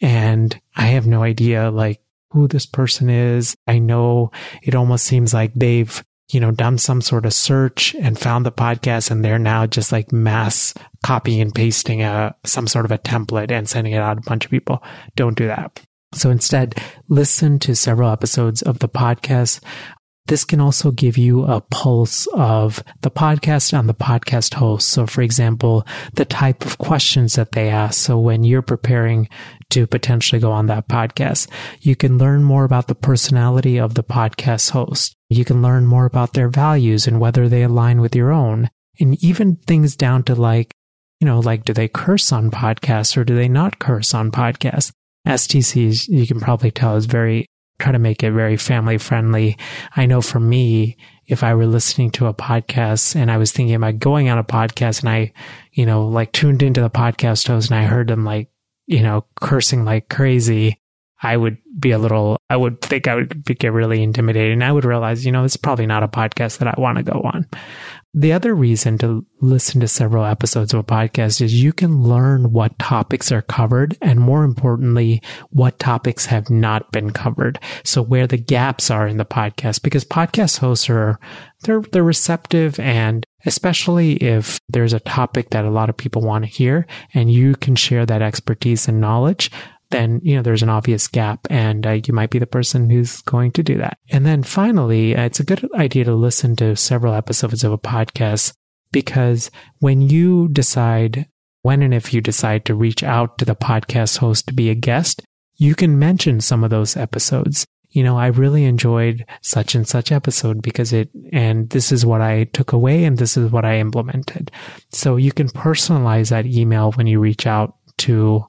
And 0.00 0.58
I 0.76 0.86
have 0.86 1.06
no 1.06 1.22
idea 1.22 1.70
like 1.70 2.00
who 2.30 2.48
this 2.48 2.66
person 2.66 3.10
is. 3.10 3.56
I 3.66 3.78
know 3.78 4.30
it 4.62 4.74
almost 4.74 5.04
seems 5.04 5.34
like 5.34 5.52
they've, 5.54 6.02
you 6.32 6.40
know, 6.40 6.50
done 6.50 6.78
some 6.78 7.00
sort 7.00 7.26
of 7.26 7.32
search 7.32 7.94
and 8.00 8.18
found 8.18 8.46
the 8.46 8.52
podcast 8.52 9.10
and 9.10 9.24
they're 9.24 9.38
now 9.38 9.66
just 9.66 9.92
like 9.92 10.12
mass 10.12 10.74
copying 11.04 11.40
and 11.40 11.54
pasting 11.54 12.02
a, 12.02 12.34
some 12.44 12.66
sort 12.66 12.84
of 12.84 12.90
a 12.90 12.98
template 12.98 13.50
and 13.50 13.68
sending 13.68 13.92
it 13.92 13.98
out 13.98 14.14
to 14.14 14.20
a 14.20 14.28
bunch 14.28 14.44
of 14.44 14.50
people. 14.50 14.82
Don't 15.16 15.36
do 15.36 15.46
that. 15.46 15.80
So 16.12 16.30
instead, 16.30 16.74
listen 17.08 17.58
to 17.60 17.76
several 17.76 18.10
episodes 18.10 18.62
of 18.62 18.80
the 18.80 18.88
podcast. 18.88 19.60
This 20.30 20.44
can 20.44 20.60
also 20.60 20.92
give 20.92 21.18
you 21.18 21.42
a 21.42 21.60
pulse 21.60 22.28
of 22.34 22.84
the 23.00 23.10
podcast 23.10 23.76
and 23.76 23.88
the 23.88 23.94
podcast 23.94 24.54
host. 24.54 24.86
So, 24.86 25.04
for 25.04 25.22
example, 25.22 25.84
the 26.14 26.24
type 26.24 26.64
of 26.64 26.78
questions 26.78 27.34
that 27.34 27.50
they 27.50 27.68
ask. 27.68 28.00
So, 28.00 28.16
when 28.16 28.44
you're 28.44 28.62
preparing 28.62 29.28
to 29.70 29.88
potentially 29.88 30.40
go 30.40 30.52
on 30.52 30.66
that 30.66 30.86
podcast, 30.86 31.48
you 31.80 31.96
can 31.96 32.16
learn 32.16 32.44
more 32.44 32.62
about 32.62 32.86
the 32.86 32.94
personality 32.94 33.76
of 33.76 33.94
the 33.94 34.04
podcast 34.04 34.70
host. 34.70 35.16
You 35.30 35.44
can 35.44 35.62
learn 35.62 35.84
more 35.84 36.04
about 36.04 36.34
their 36.34 36.48
values 36.48 37.08
and 37.08 37.18
whether 37.18 37.48
they 37.48 37.64
align 37.64 38.00
with 38.00 38.14
your 38.14 38.30
own. 38.30 38.70
And 39.00 39.20
even 39.24 39.56
things 39.56 39.96
down 39.96 40.22
to 40.24 40.36
like, 40.36 40.72
you 41.18 41.26
know, 41.26 41.40
like, 41.40 41.64
do 41.64 41.72
they 41.72 41.88
curse 41.88 42.30
on 42.30 42.52
podcasts 42.52 43.16
or 43.16 43.24
do 43.24 43.34
they 43.34 43.48
not 43.48 43.80
curse 43.80 44.14
on 44.14 44.30
podcasts? 44.30 44.92
STCs, 45.26 46.06
you 46.06 46.24
can 46.28 46.38
probably 46.38 46.70
tell, 46.70 46.94
is 46.94 47.06
very, 47.06 47.46
try 47.80 47.92
to 47.92 47.98
make 47.98 48.22
it 48.22 48.32
very 48.32 48.56
family 48.56 48.98
friendly. 48.98 49.56
I 49.96 50.06
know 50.06 50.20
for 50.20 50.40
me, 50.40 50.96
if 51.26 51.42
I 51.42 51.54
were 51.54 51.66
listening 51.66 52.10
to 52.12 52.26
a 52.26 52.34
podcast 52.34 53.14
and 53.14 53.30
I 53.30 53.36
was 53.36 53.52
thinking 53.52 53.74
about 53.74 53.98
going 53.98 54.28
on 54.28 54.38
a 54.38 54.44
podcast 54.44 55.00
and 55.00 55.08
I, 55.08 55.32
you 55.72 55.86
know, 55.86 56.06
like 56.08 56.32
tuned 56.32 56.62
into 56.62 56.80
the 56.80 56.90
podcast 56.90 57.46
host 57.46 57.70
and 57.70 57.78
I 57.78 57.84
heard 57.84 58.08
them 58.08 58.24
like, 58.24 58.48
you 58.86 59.02
know, 59.02 59.24
cursing 59.40 59.84
like 59.84 60.08
crazy, 60.08 60.79
I 61.22 61.36
would 61.36 61.58
be 61.78 61.90
a 61.90 61.98
little, 61.98 62.38
I 62.48 62.56
would 62.56 62.80
think 62.80 63.06
I 63.06 63.14
would 63.14 63.44
get 63.44 63.72
really 63.72 64.02
intimidated 64.02 64.52
and 64.52 64.64
I 64.64 64.72
would 64.72 64.84
realize, 64.84 65.26
you 65.26 65.32
know, 65.32 65.44
it's 65.44 65.56
probably 65.56 65.86
not 65.86 66.02
a 66.02 66.08
podcast 66.08 66.58
that 66.58 66.68
I 66.68 66.80
want 66.80 66.96
to 66.98 67.04
go 67.04 67.20
on. 67.22 67.46
The 68.12 68.32
other 68.32 68.54
reason 68.54 68.98
to 68.98 69.24
listen 69.40 69.80
to 69.80 69.88
several 69.88 70.24
episodes 70.24 70.74
of 70.74 70.80
a 70.80 70.84
podcast 70.84 71.40
is 71.40 71.62
you 71.62 71.72
can 71.72 72.02
learn 72.02 72.52
what 72.52 72.76
topics 72.78 73.30
are 73.30 73.42
covered 73.42 73.96
and 74.00 74.18
more 74.18 74.42
importantly, 74.42 75.22
what 75.50 75.78
topics 75.78 76.26
have 76.26 76.50
not 76.50 76.90
been 76.90 77.10
covered. 77.10 77.60
So 77.84 78.02
where 78.02 78.26
the 78.26 78.38
gaps 78.38 78.90
are 78.90 79.06
in 79.06 79.18
the 79.18 79.24
podcast, 79.24 79.82
because 79.82 80.04
podcast 80.04 80.58
hosts 80.58 80.90
are, 80.90 81.20
they're, 81.62 81.82
they're 81.82 82.02
receptive 82.02 82.80
and 82.80 83.24
especially 83.46 84.14
if 84.16 84.58
there's 84.68 84.92
a 84.92 85.00
topic 85.00 85.50
that 85.50 85.64
a 85.64 85.70
lot 85.70 85.88
of 85.88 85.96
people 85.96 86.22
want 86.22 86.44
to 86.44 86.50
hear 86.50 86.86
and 87.14 87.30
you 87.30 87.54
can 87.54 87.76
share 87.76 88.04
that 88.06 88.22
expertise 88.22 88.88
and 88.88 89.00
knowledge 89.00 89.50
then 89.90 90.20
you 90.22 90.34
know 90.34 90.42
there's 90.42 90.62
an 90.62 90.68
obvious 90.68 91.08
gap 91.08 91.46
and 91.50 91.86
uh, 91.86 91.90
you 91.90 92.12
might 92.12 92.30
be 92.30 92.38
the 92.38 92.46
person 92.46 92.88
who's 92.88 93.20
going 93.22 93.50
to 93.50 93.62
do 93.62 93.76
that 93.76 93.98
and 94.10 94.24
then 94.24 94.42
finally 94.42 95.16
uh, 95.16 95.24
it's 95.24 95.40
a 95.40 95.44
good 95.44 95.68
idea 95.74 96.04
to 96.04 96.14
listen 96.14 96.56
to 96.56 96.76
several 96.76 97.14
episodes 97.14 97.64
of 97.64 97.72
a 97.72 97.78
podcast 97.78 98.52
because 98.92 99.50
when 99.78 100.00
you 100.00 100.48
decide 100.48 101.26
when 101.62 101.82
and 101.82 101.92
if 101.92 102.14
you 102.14 102.20
decide 102.20 102.64
to 102.64 102.74
reach 102.74 103.02
out 103.02 103.38
to 103.38 103.44
the 103.44 103.56
podcast 103.56 104.18
host 104.18 104.46
to 104.46 104.54
be 104.54 104.70
a 104.70 104.74
guest 104.74 105.22
you 105.56 105.74
can 105.74 105.98
mention 105.98 106.40
some 106.40 106.64
of 106.64 106.70
those 106.70 106.96
episodes 106.96 107.66
you 107.92 108.04
know, 108.04 108.16
I 108.16 108.28
really 108.28 108.64
enjoyed 108.64 109.26
such 109.42 109.74
and 109.74 109.86
such 109.86 110.12
episode 110.12 110.62
because 110.62 110.92
it, 110.92 111.10
and 111.32 111.68
this 111.70 111.90
is 111.90 112.06
what 112.06 112.20
I 112.20 112.44
took 112.44 112.72
away 112.72 113.04
and 113.04 113.18
this 113.18 113.36
is 113.36 113.50
what 113.50 113.64
I 113.64 113.78
implemented. 113.78 114.52
So 114.92 115.16
you 115.16 115.32
can 115.32 115.48
personalize 115.48 116.30
that 116.30 116.46
email 116.46 116.92
when 116.92 117.08
you 117.08 117.18
reach 117.18 117.46
out 117.46 117.74
to 117.98 118.46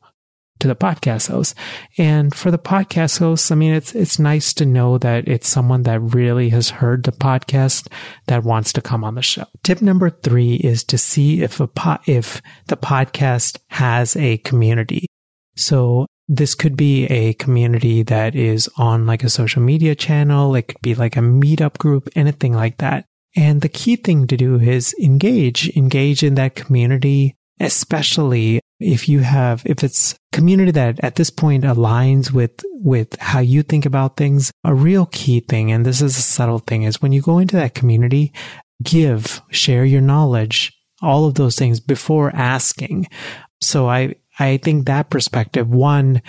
to 0.62 0.68
the 0.68 0.76
podcast 0.76 1.30
host. 1.30 1.56
And 1.98 2.34
for 2.34 2.50
the 2.50 2.58
podcast 2.58 3.20
host, 3.20 3.52
I 3.52 3.56
mean, 3.56 3.74
it's, 3.74 3.94
it's 3.94 4.20
nice 4.20 4.54
to 4.56 4.66
know 4.66 4.98
that 5.00 5.28
it's 5.28 5.48
someone 5.48 5.84
that 5.84 6.00
really 6.00 6.50
has 6.50 6.70
heard 6.70 7.04
the 7.04 7.12
podcast 7.12 7.88
that 8.28 8.44
wants 8.44 8.72
to 8.74 8.82
come 8.82 9.04
on 9.04 9.16
the 9.16 9.22
show. 9.22 9.46
Tip 9.64 9.82
number 9.82 10.10
three 10.10 10.56
is 10.56 10.84
to 10.86 10.98
see 10.98 11.42
if 11.42 11.60
a 11.60 11.68
po- 11.68 12.00
if 12.06 12.42
the 12.68 12.78
podcast 12.78 13.60
has 13.70 14.16
a 14.16 14.38
community. 14.40 15.08
So 15.56 16.08
this 16.28 16.56
could 16.56 16.78
be 16.78 17.06
a 17.08 17.34
community 17.34 18.04
that 18.04 18.36
is 18.36 18.70
on 18.78 19.06
like 19.06 19.24
a 19.24 19.30
social 19.30 19.62
media 19.62 19.96
channel. 19.96 20.56
It 20.56 20.70
could 20.70 20.82
be 20.82 20.96
like 20.96 21.18
a 21.18 21.22
meetup 21.22 21.78
group, 21.78 22.08
anything 22.16 22.54
like 22.54 22.78
that. 22.78 23.06
And 23.36 23.62
the 23.62 23.70
key 23.70 23.96
thing 23.96 24.28
to 24.28 24.38
do 24.38 24.60
is 24.60 24.96
engage, 25.02 25.70
engage 25.76 26.24
in 26.24 26.36
that 26.36 26.56
community, 26.56 27.36
especially 27.62 28.60
if 28.80 29.08
you 29.08 29.20
have, 29.20 29.62
if 29.66 29.84
it's 29.84 30.16
community 30.32 30.72
that 30.72 31.00
at 31.04 31.16
this 31.16 31.30
point 31.30 31.64
aligns 31.64 32.32
with, 32.32 32.52
with 32.74 33.16
how 33.20 33.40
you 33.40 33.62
think 33.62 33.86
about 33.86 34.18
things, 34.18 34.52
a 34.64 34.74
real 34.74 35.06
key 35.08 35.40
thing, 35.40 35.72
and 35.72 35.86
this 35.86 36.02
is 36.02 36.18
a 36.18 36.22
subtle 36.22 36.60
thing, 36.60 36.84
is 36.84 37.02
when 37.02 37.12
you 37.12 37.22
go 37.22 37.38
into 37.38 37.56
that 37.56 37.76
community, 37.76 38.34
give, 38.82 39.42
share 39.52 39.86
your 39.86 40.02
knowledge, 40.02 40.74
all 41.02 41.26
of 41.26 41.36
those 41.36 41.56
things 41.56 41.80
before 41.80 42.36
asking. 42.36 43.08
So 43.62 43.88
I, 43.88 44.16
I 44.40 44.58
think 44.58 44.88
that 44.88 45.12
perspective, 45.12 45.70
one, 45.70 46.22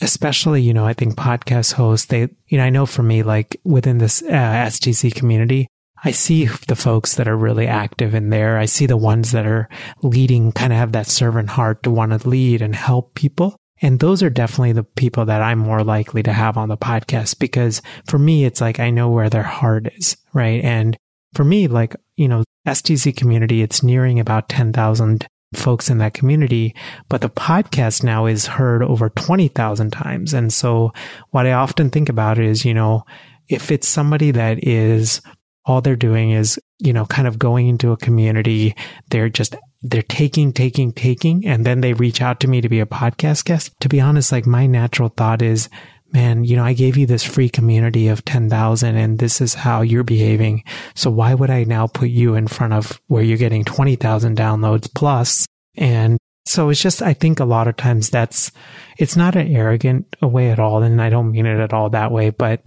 especially, 0.00 0.62
you 0.62 0.74
know, 0.74 0.84
I 0.84 0.94
think 0.94 1.14
podcast 1.14 1.74
hosts, 1.74 2.06
they, 2.06 2.28
you 2.48 2.58
know, 2.58 2.64
I 2.64 2.70
know 2.70 2.86
for 2.86 3.04
me, 3.04 3.22
like 3.22 3.56
within 3.64 3.98
this 3.98 4.22
uh, 4.22 4.66
STC 4.66 5.14
community, 5.14 5.68
I 6.04 6.10
see 6.10 6.46
the 6.46 6.76
folks 6.76 7.14
that 7.14 7.28
are 7.28 7.36
really 7.36 7.66
active 7.66 8.14
in 8.14 8.30
there. 8.30 8.58
I 8.58 8.64
see 8.64 8.86
the 8.86 8.96
ones 8.96 9.32
that 9.32 9.46
are 9.46 9.68
leading, 10.02 10.52
kind 10.52 10.72
of 10.72 10.78
have 10.78 10.92
that 10.92 11.06
servant 11.06 11.50
heart 11.50 11.82
to 11.84 11.90
want 11.90 12.18
to 12.20 12.28
lead 12.28 12.60
and 12.60 12.74
help 12.74 13.14
people. 13.14 13.56
And 13.80 13.98
those 13.98 14.22
are 14.22 14.30
definitely 14.30 14.72
the 14.72 14.84
people 14.84 15.24
that 15.26 15.42
I'm 15.42 15.58
more 15.58 15.82
likely 15.82 16.22
to 16.24 16.32
have 16.32 16.56
on 16.56 16.68
the 16.68 16.76
podcast 16.76 17.38
because 17.38 17.82
for 18.06 18.18
me, 18.18 18.44
it's 18.44 18.60
like 18.60 18.78
I 18.78 18.90
know 18.90 19.10
where 19.10 19.30
their 19.30 19.42
heart 19.42 19.88
is, 19.96 20.16
right? 20.32 20.62
And 20.62 20.96
for 21.34 21.44
me, 21.44 21.66
like, 21.66 21.96
you 22.16 22.28
know, 22.28 22.44
STC 22.66 23.16
community, 23.16 23.62
it's 23.62 23.82
nearing 23.82 24.20
about 24.20 24.48
10,000 24.48 25.26
folks 25.54 25.90
in 25.90 25.98
that 25.98 26.14
community, 26.14 26.74
but 27.08 27.20
the 27.20 27.28
podcast 27.28 28.02
now 28.02 28.26
is 28.26 28.46
heard 28.46 28.82
over 28.82 29.10
20,000 29.10 29.90
times. 29.90 30.32
And 30.32 30.52
so 30.52 30.92
what 31.30 31.46
I 31.46 31.52
often 31.52 31.90
think 31.90 32.08
about 32.08 32.38
is, 32.38 32.64
you 32.64 32.74
know, 32.74 33.04
if 33.48 33.70
it's 33.70 33.88
somebody 33.88 34.30
that 34.30 34.66
is 34.66 35.20
all 35.64 35.80
they're 35.80 35.96
doing 35.96 36.30
is, 36.30 36.58
you 36.78 36.92
know, 36.92 37.06
kind 37.06 37.28
of 37.28 37.38
going 37.38 37.68
into 37.68 37.92
a 37.92 37.96
community. 37.96 38.74
They're 39.10 39.28
just, 39.28 39.54
they're 39.82 40.02
taking, 40.02 40.52
taking, 40.52 40.92
taking, 40.92 41.46
and 41.46 41.64
then 41.64 41.80
they 41.80 41.92
reach 41.92 42.20
out 42.20 42.40
to 42.40 42.48
me 42.48 42.60
to 42.60 42.68
be 42.68 42.80
a 42.80 42.86
podcast 42.86 43.44
guest. 43.44 43.72
To 43.80 43.88
be 43.88 44.00
honest, 44.00 44.32
like 44.32 44.46
my 44.46 44.66
natural 44.66 45.08
thought 45.08 45.42
is, 45.42 45.68
man, 46.12 46.44
you 46.44 46.56
know, 46.56 46.64
I 46.64 46.74
gave 46.74 46.96
you 46.96 47.06
this 47.06 47.24
free 47.24 47.48
community 47.48 48.08
of 48.08 48.24
10,000 48.24 48.96
and 48.96 49.18
this 49.18 49.40
is 49.40 49.54
how 49.54 49.82
you're 49.82 50.04
behaving. 50.04 50.62
So 50.94 51.10
why 51.10 51.34
would 51.34 51.50
I 51.50 51.64
now 51.64 51.86
put 51.86 52.10
you 52.10 52.34
in 52.34 52.48
front 52.48 52.74
of 52.74 53.00
where 53.06 53.22
you're 53.22 53.38
getting 53.38 53.64
20,000 53.64 54.36
downloads 54.36 54.92
plus? 54.94 55.46
And 55.76 56.18
so 56.44 56.68
it's 56.68 56.82
just, 56.82 57.00
I 57.02 57.14
think 57.14 57.40
a 57.40 57.44
lot 57.44 57.68
of 57.68 57.76
times 57.76 58.10
that's, 58.10 58.52
it's 58.98 59.16
not 59.16 59.36
an 59.36 59.54
arrogant 59.54 60.14
way 60.20 60.50
at 60.50 60.58
all. 60.58 60.82
And 60.82 61.00
I 61.00 61.08
don't 61.08 61.30
mean 61.30 61.46
it 61.46 61.60
at 61.60 61.72
all 61.72 61.88
that 61.90 62.12
way, 62.12 62.30
but 62.30 62.62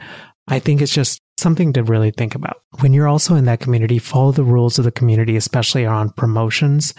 I 0.48 0.60
think 0.60 0.82
it's 0.82 0.94
just 0.94 1.20
something 1.38 1.74
to 1.74 1.84
really 1.84 2.12
think 2.12 2.36
about. 2.36 2.62
When 2.80 2.94
you're 2.94 3.08
also 3.08 3.36
in 3.36 3.46
that 3.46 3.60
community, 3.60 4.00
follow 4.00 4.32
the 4.32 4.44
rules 4.44 4.78
of 4.80 4.86
the 4.86 4.92
community, 4.92 5.36
especially 5.36 5.86
on 5.86 6.12
promotions 6.12 6.94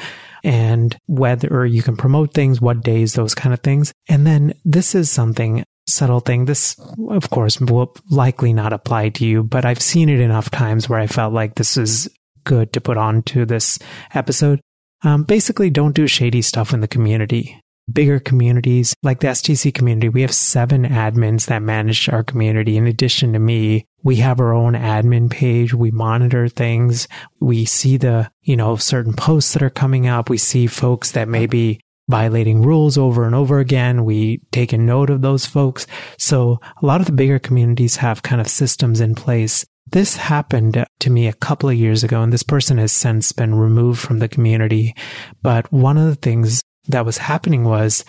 and 0.45 0.97
whether 1.07 1.67
you 1.67 1.83
can 1.83 1.97
promote 1.97 2.35
things, 2.35 2.61
what 2.61 2.83
days, 2.83 3.15
those 3.15 3.35
kind 3.35 3.53
of 3.53 3.61
things. 3.61 3.93
And 4.09 4.27
then 4.27 4.55
this 4.65 4.95
is 4.95 5.11
something 5.11 5.65
subtle 5.89 6.21
thing. 6.21 6.45
This, 6.45 6.79
of 7.09 7.31
course, 7.31 7.61
will 7.61 7.95
likely 8.11 8.53
not 8.53 8.73
apply 8.73 9.11
to 9.11 9.27
you, 9.27 9.43
but 9.43 9.65
I've 9.65 9.83
seen 9.83 10.09
it 10.09 10.21
enough 10.21 10.51
times 10.51 10.89
where 10.89 11.01
I 11.01 11.07
felt 11.07 11.33
like 11.33 11.55
this 11.55 11.77
is 11.77 12.09
good 12.45 12.73
to 12.75 12.81
put 12.81 12.97
on 12.97 13.23
to 13.25 13.45
this 13.45 13.79
episode. 14.15 14.61
Um, 15.03 15.25
basically, 15.25 15.71
don't 15.71 15.95
do 15.95 16.07
shady 16.07 16.43
stuff 16.43 16.73
in 16.73 16.81
the 16.81 16.89
community 16.89 17.61
bigger 17.91 18.19
communities 18.19 18.95
like 19.03 19.21
the 19.21 19.29
STC 19.29 19.73
community. 19.73 20.09
We 20.09 20.23
have 20.23 20.35
seven 20.35 20.85
admins 20.85 21.47
that 21.47 21.63
manage 21.63 22.09
our 22.09 22.23
community. 22.23 22.77
In 22.77 22.87
addition 22.87 23.33
to 23.33 23.39
me, 23.39 23.87
we 24.03 24.17
have 24.17 24.41
our 24.41 24.53
own 24.53 24.75
admin 24.75 25.31
page. 25.31 25.75
We 25.75 25.91
monitor 25.91 26.49
things. 26.49 27.09
We 27.41 27.65
see 27.65 27.97
the, 27.97 28.31
you 28.43 28.57
know, 28.57 28.77
certain 28.77 29.13
posts 29.13 29.53
that 29.53 29.63
are 29.63 29.71
coming 29.71 30.07
up. 30.07 30.29
We 30.29 30.39
see 30.39 30.67
folks 30.67 31.13
that 31.13 31.29
may 31.29 31.47
be 31.47 31.81
violating 32.09 32.63
rules 32.63 32.97
over 32.97 33.25
and 33.25 33.35
over 33.35 33.59
again. 33.59 34.05
We 34.05 34.39
take 34.53 34.73
a 34.73 34.79
note 34.79 35.11
of 35.11 35.23
those 35.23 35.47
folks. 35.47 35.87
So 36.19 36.61
a 36.81 36.87
lot 36.87 37.01
of 37.01 37.07
the 37.07 37.13
bigger 37.13 37.39
communities 37.39 37.97
have 37.97 38.23
kind 38.23 38.41
of 38.41 38.49
systems 38.49 39.01
in 39.01 39.15
place 39.15 39.65
this 39.89 40.17
happened 40.17 40.85
to 40.99 41.11
me 41.11 41.29
a 41.29 41.33
couple 41.33 41.69
of 41.69 41.77
years 41.77 42.03
ago, 42.03 42.23
and 42.23 42.33
this 42.33 42.43
person 42.43 42.79
has 42.79 42.91
since 42.91 43.31
been 43.31 43.55
removed 43.55 44.01
from 44.01 44.19
the 44.19 44.29
community. 44.29 44.95
But 45.43 45.73
one 45.73 45.97
of 45.97 46.07
the 46.07 46.17
things 46.17 46.61
that 46.89 47.05
was 47.05 47.19
happening 47.19 47.65
was 47.65 48.05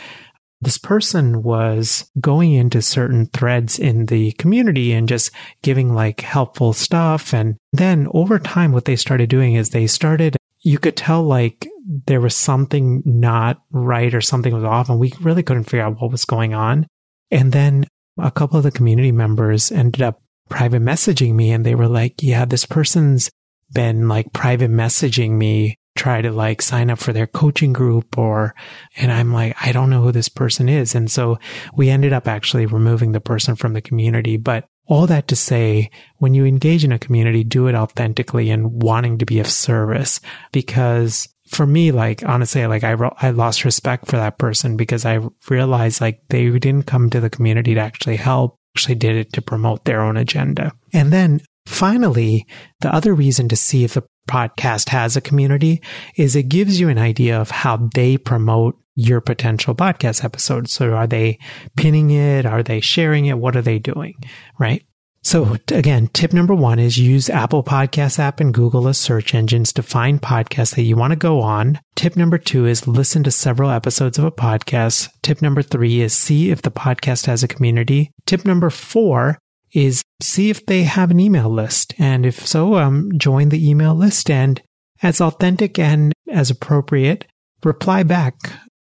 this 0.62 0.78
person 0.78 1.44
was 1.44 2.10
going 2.20 2.54
into 2.54 2.82
certain 2.82 3.28
threads 3.28 3.78
in 3.78 4.08
the 4.08 4.32
community 4.34 4.92
and 4.92 5.08
just 5.08 5.32
giving 5.62 5.94
like 5.94 6.22
helpful 6.22 6.74
stuff. 6.74 7.34
And 7.34 7.58
then 7.72 8.08
over 8.14 8.40
time, 8.40 8.72
what 8.72 8.86
they 8.86 8.96
started 8.96 9.30
doing 9.30 9.54
is 9.54 9.70
they 9.70 9.88
started, 9.88 10.36
you 10.62 10.80
could 10.80 10.98
tell 10.98 11.24
like 11.24 11.68
there 12.08 12.22
was 12.22 12.36
something 12.36 13.04
not 13.06 13.62
right 13.72 14.14
or 14.14 14.22
something 14.22 14.54
was 14.54 14.64
off 14.64 14.90
and 14.90 15.00
we 15.00 15.14
really 15.22 15.44
couldn't 15.44 15.66
figure 15.66 15.86
out 15.86 16.02
what 16.02 16.12
was 16.12 16.26
going 16.26 16.54
on. 16.54 16.88
And 17.30 17.52
then 17.52 17.86
a 18.18 18.32
couple 18.32 18.58
of 18.58 18.64
the 18.64 18.72
community 18.72 19.12
members 19.12 19.72
ended 19.72 20.02
up 20.02 20.22
private 20.50 20.82
messaging 20.82 21.36
me 21.36 21.52
and 21.52 21.66
they 21.66 21.76
were 21.76 21.88
like, 21.88 22.24
yeah, 22.24 22.46
this 22.46 22.66
person's 22.66 23.30
been 23.72 24.08
like 24.08 24.34
private 24.34 24.72
messaging 24.72 25.32
me 25.32 25.78
try 25.98 26.22
to 26.22 26.32
like 26.32 26.62
sign 26.62 26.90
up 26.90 27.00
for 27.00 27.12
their 27.12 27.28
coaching 27.28 27.74
group 27.74 28.18
or, 28.18 28.56
and 28.96 29.12
I'm 29.12 29.34
like, 29.34 29.56
I 29.62 29.72
don't 29.72 29.90
know 29.90 30.02
who 30.02 30.12
this 30.12 30.30
person 30.30 30.70
is. 30.70 30.96
And 30.96 31.10
so 31.12 31.40
we 31.76 31.90
ended 31.90 32.14
up 32.14 32.28
actually 32.28 32.66
removing 32.66 33.12
the 33.12 33.20
person 33.20 33.56
from 33.56 33.74
the 33.74 33.82
community. 33.82 34.38
But 34.38 34.66
all 34.88 35.08
that 35.08 35.28
to 35.28 35.36
say, 35.36 35.90
when 36.18 36.34
you 36.34 36.46
engage 36.46 36.84
in 36.86 36.92
a 36.92 37.00
community, 37.00 37.44
do 37.44 37.68
it 37.68 37.76
authentically 37.76 38.50
and 38.50 38.82
wanting 38.82 39.18
to 39.18 39.26
be 39.26 39.40
of 39.40 39.48
service 39.48 40.22
because 40.52 41.28
for 41.48 41.66
me, 41.66 41.92
like 41.92 42.24
honestly, 42.24 42.66
like 42.68 42.84
I, 42.84 42.96
I 43.22 43.32
lost 43.32 43.66
respect 43.66 44.08
for 44.08 44.18
that 44.18 44.38
person 44.38 44.78
because 44.78 45.06
I 45.06 45.20
realized 45.50 46.02
like 46.02 46.22
they 46.30 46.50
didn't 46.60 46.88
come 46.88 47.10
to 47.10 47.20
the 47.20 47.30
community 47.30 47.74
to 47.74 47.82
actually 47.82 48.18
help, 48.18 48.58
actually 48.76 48.96
did 48.96 49.16
it 49.16 49.34
to 49.34 49.42
promote 49.42 49.86
their 49.86 50.02
own 50.02 50.18
agenda. 50.18 50.74
And 50.94 51.12
then 51.12 51.42
finally, 51.66 52.46
the 52.82 52.94
other 52.94 53.14
reason 53.14 53.50
to 53.50 53.56
see 53.56 53.84
if 53.84 53.94
the 53.94 54.04
podcast 54.28 54.90
has 54.90 55.16
a 55.16 55.22
community 55.22 55.82
is 56.16 56.36
it 56.36 56.50
gives 56.50 56.80
you 56.80 56.90
an 56.90 56.98
idea 56.98 57.40
of 57.40 57.50
how 57.50 57.90
they 57.94 58.18
promote 58.18 58.78
your 58.96 59.22
potential 59.22 59.76
podcast 59.76 60.24
episode. 60.24 60.70
So 60.70 60.94
are 60.94 61.08
they 61.08 61.40
pinning 61.76 62.10
it? 62.10 62.46
Are 62.46 62.64
they 62.64 62.82
sharing 62.82 63.28
it? 63.28 63.38
What 63.38 63.56
are 63.56 63.62
they 63.62 63.80
doing? 63.80 64.16
Right. 64.60 64.84
So 65.28 65.58
again, 65.72 66.08
tip 66.14 66.32
number 66.32 66.56
one 66.56 66.80
is 66.80 66.98
use 66.98 67.30
Apple 67.30 67.62
Podcast 67.62 68.18
app 68.18 68.40
and 68.40 68.54
Google 68.54 68.88
as 68.88 68.98
search 68.98 69.36
engines 69.36 69.74
to 69.74 69.84
find 69.84 70.22
podcasts 70.22 70.76
that 70.76 70.84
you 70.84 70.96
want 70.96 71.12
to 71.12 71.18
go 71.18 71.42
on. 71.42 71.82
Tip 71.96 72.16
number 72.16 72.38
two 72.38 72.66
is 72.66 72.88
listen 72.88 73.24
to 73.24 73.32
several 73.32 73.70
episodes 73.70 74.18
of 74.18 74.24
a 74.24 74.32
podcast. 74.32 75.10
Tip 75.24 75.42
number 75.42 75.62
three 75.62 76.00
is 76.00 76.14
see 76.14 76.50
if 76.50 76.62
the 76.62 76.72
podcast 76.72 77.26
has 77.26 77.44
a 77.44 77.48
community. 77.48 78.12
Tip 78.26 78.46
number 78.46 78.70
four 78.70 79.38
is 79.74 80.02
see 80.22 80.50
if 80.50 80.66
they 80.66 80.84
have 80.84 81.12
an 81.12 81.20
email 81.20 81.50
list. 81.50 81.94
And 81.98 82.26
if 82.26 82.46
so, 82.46 82.76
um, 82.76 83.12
join 83.18 83.50
the 83.50 83.70
email 83.70 83.96
list 83.96 84.30
and 84.30 84.62
as 85.02 85.22
authentic 85.22 85.78
and 85.78 86.14
as 86.30 86.50
appropriate, 86.50 87.26
reply 87.64 88.04
back, 88.04 88.36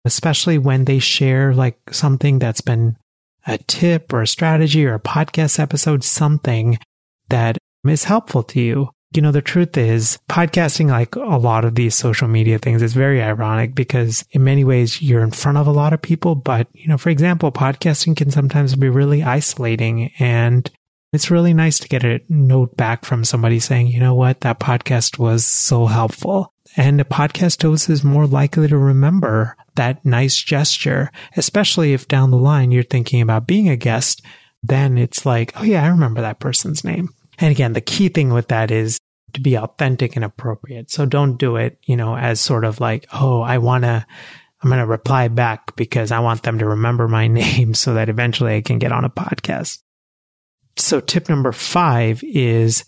especially 0.05 0.57
when 0.57 0.85
they 0.85 0.99
share 0.99 1.53
like 1.53 1.77
something 1.91 2.39
that's 2.39 2.61
been 2.61 2.97
a 3.45 3.57
tip 3.57 4.13
or 4.13 4.21
a 4.21 4.27
strategy 4.27 4.85
or 4.85 4.93
a 4.93 4.99
podcast 4.99 5.59
episode, 5.59 6.03
something 6.03 6.77
that 7.29 7.57
is 7.87 8.05
helpful 8.05 8.43
to 8.43 8.61
you. 8.61 8.89
You 9.15 9.21
know, 9.21 9.31
the 9.31 9.41
truth 9.41 9.77
is 9.77 10.17
podcasting, 10.29 10.89
like 10.89 11.15
a 11.15 11.37
lot 11.37 11.65
of 11.65 11.75
these 11.75 11.95
social 11.95 12.27
media 12.27 12.57
things, 12.57 12.81
is 12.81 12.93
very 12.93 13.21
ironic 13.21 13.75
because 13.75 14.25
in 14.31 14.43
many 14.43 14.63
ways 14.63 15.01
you're 15.01 15.23
in 15.23 15.31
front 15.31 15.57
of 15.57 15.67
a 15.67 15.71
lot 15.71 15.93
of 15.93 16.01
people. 16.01 16.35
But, 16.35 16.67
you 16.73 16.87
know, 16.87 16.97
for 16.97 17.09
example, 17.09 17.51
podcasting 17.51 18.17
can 18.17 18.31
sometimes 18.31 18.75
be 18.75 18.89
really 18.89 19.21
isolating 19.21 20.11
and 20.19 20.69
it's 21.13 21.29
really 21.29 21.53
nice 21.53 21.77
to 21.77 21.87
get 21.87 22.03
a 22.03 22.21
note 22.27 22.75
back 22.75 23.05
from 23.05 23.23
somebody 23.23 23.59
saying, 23.59 23.87
you 23.87 23.99
know 23.99 24.15
what, 24.15 24.41
that 24.41 24.59
podcast 24.59 25.19
was 25.19 25.45
so 25.45 25.85
helpful. 25.85 26.51
And 26.75 26.99
a 26.99 27.03
podcast 27.03 27.61
host 27.61 27.87
is 27.87 28.03
more 28.03 28.25
likely 28.25 28.67
to 28.67 28.77
remember 28.77 29.55
that 29.75 30.03
nice 30.03 30.35
gesture, 30.37 31.11
especially 31.37 31.93
if 31.93 32.07
down 32.07 32.31
the 32.31 32.37
line 32.37 32.71
you're 32.71 32.81
thinking 32.81 33.21
about 33.21 33.45
being 33.45 33.69
a 33.69 33.75
guest. 33.75 34.23
Then 34.63 34.97
it's 34.97 35.23
like, 35.23 35.53
oh 35.55 35.63
yeah, 35.63 35.83
I 35.83 35.87
remember 35.89 36.21
that 36.21 36.39
person's 36.39 36.83
name. 36.83 37.09
And 37.37 37.51
again, 37.51 37.73
the 37.73 37.81
key 37.81 38.09
thing 38.09 38.33
with 38.33 38.47
that 38.47 38.71
is 38.71 38.97
to 39.33 39.41
be 39.41 39.57
authentic 39.57 40.15
and 40.15 40.25
appropriate. 40.25 40.91
So 40.91 41.05
don't 41.05 41.37
do 41.37 41.55
it, 41.55 41.77
you 41.85 41.95
know, 41.95 42.15
as 42.15 42.39
sort 42.39 42.65
of 42.65 42.79
like, 42.79 43.05
oh, 43.13 43.41
I 43.41 43.57
want 43.57 43.83
to, 43.83 44.05
I'm 44.61 44.69
going 44.69 44.79
to 44.79 44.85
reply 44.85 45.27
back 45.27 45.75
because 45.75 46.11
I 46.11 46.19
want 46.19 46.43
them 46.43 46.59
to 46.59 46.65
remember 46.67 47.07
my 47.07 47.27
name 47.27 47.73
so 47.73 47.93
that 47.95 48.09
eventually 48.09 48.55
I 48.55 48.61
can 48.61 48.79
get 48.79 48.91
on 48.91 49.05
a 49.05 49.09
podcast. 49.09 49.79
So 50.77 50.99
tip 50.99 51.29
number 51.29 51.51
five 51.51 52.23
is 52.23 52.83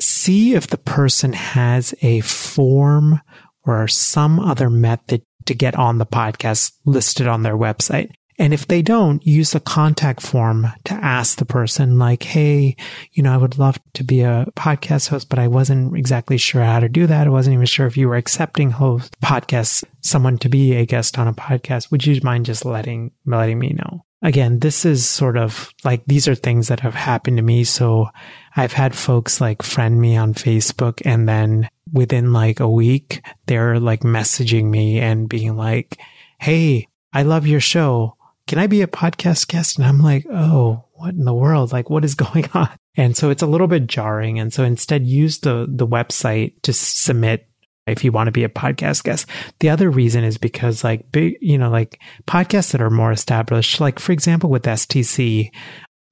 see 0.00 0.54
if 0.54 0.66
the 0.66 0.78
person 0.78 1.32
has 1.32 1.94
a 2.02 2.20
form 2.20 3.20
or 3.64 3.86
some 3.86 4.40
other 4.40 4.70
method 4.70 5.22
to 5.46 5.54
get 5.54 5.76
on 5.76 5.98
the 5.98 6.06
podcast 6.06 6.72
listed 6.84 7.26
on 7.26 7.42
their 7.42 7.56
website. 7.56 8.10
And 8.40 8.54
if 8.54 8.66
they 8.66 8.80
don't, 8.80 9.24
use 9.26 9.50
the 9.50 9.60
contact 9.60 10.22
form 10.22 10.66
to 10.84 10.94
ask 10.94 11.36
the 11.36 11.44
person 11.44 11.98
like, 11.98 12.22
Hey, 12.22 12.74
you 13.12 13.22
know, 13.22 13.34
I 13.34 13.36
would 13.36 13.58
love 13.58 13.78
to 13.92 14.02
be 14.02 14.22
a 14.22 14.46
podcast 14.56 15.10
host, 15.10 15.28
but 15.28 15.38
I 15.38 15.46
wasn't 15.46 15.94
exactly 15.94 16.38
sure 16.38 16.64
how 16.64 16.80
to 16.80 16.88
do 16.88 17.06
that. 17.06 17.26
I 17.26 17.30
wasn't 17.30 17.52
even 17.52 17.66
sure 17.66 17.86
if 17.86 17.98
you 17.98 18.08
were 18.08 18.16
accepting 18.16 18.70
host 18.70 19.14
podcasts, 19.20 19.84
someone 20.00 20.38
to 20.38 20.48
be 20.48 20.74
a 20.74 20.86
guest 20.86 21.18
on 21.18 21.28
a 21.28 21.34
podcast. 21.34 21.90
Would 21.90 22.06
you 22.06 22.18
mind 22.22 22.46
just 22.46 22.64
letting, 22.64 23.10
letting 23.26 23.58
me 23.58 23.74
know? 23.74 24.06
Again, 24.22 24.60
this 24.60 24.86
is 24.86 25.06
sort 25.06 25.36
of 25.36 25.74
like, 25.84 26.02
these 26.06 26.26
are 26.26 26.34
things 26.34 26.68
that 26.68 26.80
have 26.80 26.94
happened 26.94 27.36
to 27.36 27.42
me. 27.42 27.64
So 27.64 28.08
I've 28.56 28.72
had 28.72 28.94
folks 28.94 29.42
like 29.42 29.62
friend 29.62 30.00
me 30.00 30.16
on 30.16 30.32
Facebook 30.32 31.02
and 31.04 31.28
then 31.28 31.68
within 31.92 32.32
like 32.32 32.58
a 32.58 32.70
week, 32.70 33.22
they're 33.44 33.78
like 33.78 34.00
messaging 34.00 34.70
me 34.70 34.98
and 34.98 35.28
being 35.28 35.56
like, 35.56 35.98
Hey, 36.38 36.88
I 37.12 37.22
love 37.22 37.46
your 37.46 37.60
show 37.60 38.16
can 38.46 38.58
I 38.58 38.66
be 38.66 38.82
a 38.82 38.86
podcast 38.86 39.48
guest? 39.48 39.78
And 39.78 39.86
I'm 39.86 40.00
like, 40.00 40.26
oh, 40.30 40.84
what 40.94 41.14
in 41.14 41.24
the 41.24 41.34
world? 41.34 41.72
Like, 41.72 41.88
what 41.90 42.04
is 42.04 42.14
going 42.16 42.48
on? 42.54 42.70
And 42.96 43.16
so 43.16 43.30
it's 43.30 43.42
a 43.42 43.46
little 43.46 43.68
bit 43.68 43.86
jarring. 43.86 44.38
And 44.38 44.52
so 44.52 44.64
instead 44.64 45.06
use 45.06 45.38
the, 45.40 45.66
the 45.68 45.86
website 45.86 46.60
to 46.62 46.72
submit 46.72 47.46
if 47.86 48.04
you 48.04 48.12
want 48.12 48.28
to 48.28 48.32
be 48.32 48.44
a 48.44 48.48
podcast 48.48 49.04
guest. 49.04 49.26
The 49.60 49.70
other 49.70 49.90
reason 49.90 50.24
is 50.24 50.38
because 50.38 50.84
like 50.84 51.10
big, 51.10 51.36
you 51.40 51.58
know, 51.58 51.70
like 51.70 52.00
podcasts 52.26 52.72
that 52.72 52.82
are 52.82 52.90
more 52.90 53.12
established, 53.12 53.80
like 53.80 53.98
for 53.98 54.12
example, 54.12 54.50
with 54.50 54.62
STC, 54.62 55.50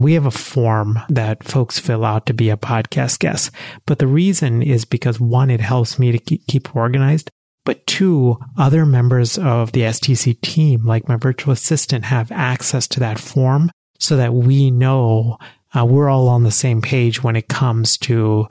we 0.00 0.12
have 0.14 0.26
a 0.26 0.30
form 0.30 0.98
that 1.08 1.44
folks 1.44 1.78
fill 1.78 2.04
out 2.04 2.26
to 2.26 2.34
be 2.34 2.50
a 2.50 2.56
podcast 2.56 3.18
guest. 3.18 3.50
But 3.86 3.98
the 3.98 4.06
reason 4.06 4.62
is 4.62 4.84
because 4.84 5.20
one, 5.20 5.50
it 5.50 5.60
helps 5.60 5.98
me 5.98 6.12
to 6.12 6.18
keep 6.18 6.74
organized 6.74 7.30
but 7.68 7.86
two, 7.86 8.38
other 8.56 8.86
members 8.86 9.36
of 9.36 9.72
the 9.72 9.82
STC 9.82 10.40
team, 10.40 10.86
like 10.86 11.06
my 11.06 11.16
virtual 11.16 11.52
assistant, 11.52 12.06
have 12.06 12.32
access 12.32 12.88
to 12.88 13.00
that 13.00 13.18
form 13.18 13.70
so 13.98 14.16
that 14.16 14.32
we 14.32 14.70
know 14.70 15.36
uh, 15.76 15.84
we're 15.84 16.08
all 16.08 16.28
on 16.28 16.44
the 16.44 16.50
same 16.50 16.80
page 16.80 17.22
when 17.22 17.36
it 17.36 17.48
comes 17.48 17.98
to 17.98 18.48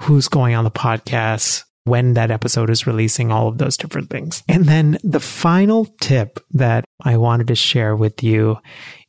who's 0.00 0.28
going 0.28 0.54
on 0.54 0.64
the 0.64 0.70
podcast, 0.70 1.64
when 1.84 2.14
that 2.14 2.30
episode 2.30 2.70
is 2.70 2.86
releasing, 2.86 3.30
all 3.30 3.48
of 3.48 3.58
those 3.58 3.76
different 3.76 4.08
things. 4.08 4.42
And 4.48 4.64
then 4.64 4.96
the 5.04 5.20
final 5.20 5.84
tip 6.00 6.40
that 6.52 6.86
I 7.02 7.18
wanted 7.18 7.48
to 7.48 7.54
share 7.54 7.94
with 7.94 8.22
you 8.22 8.56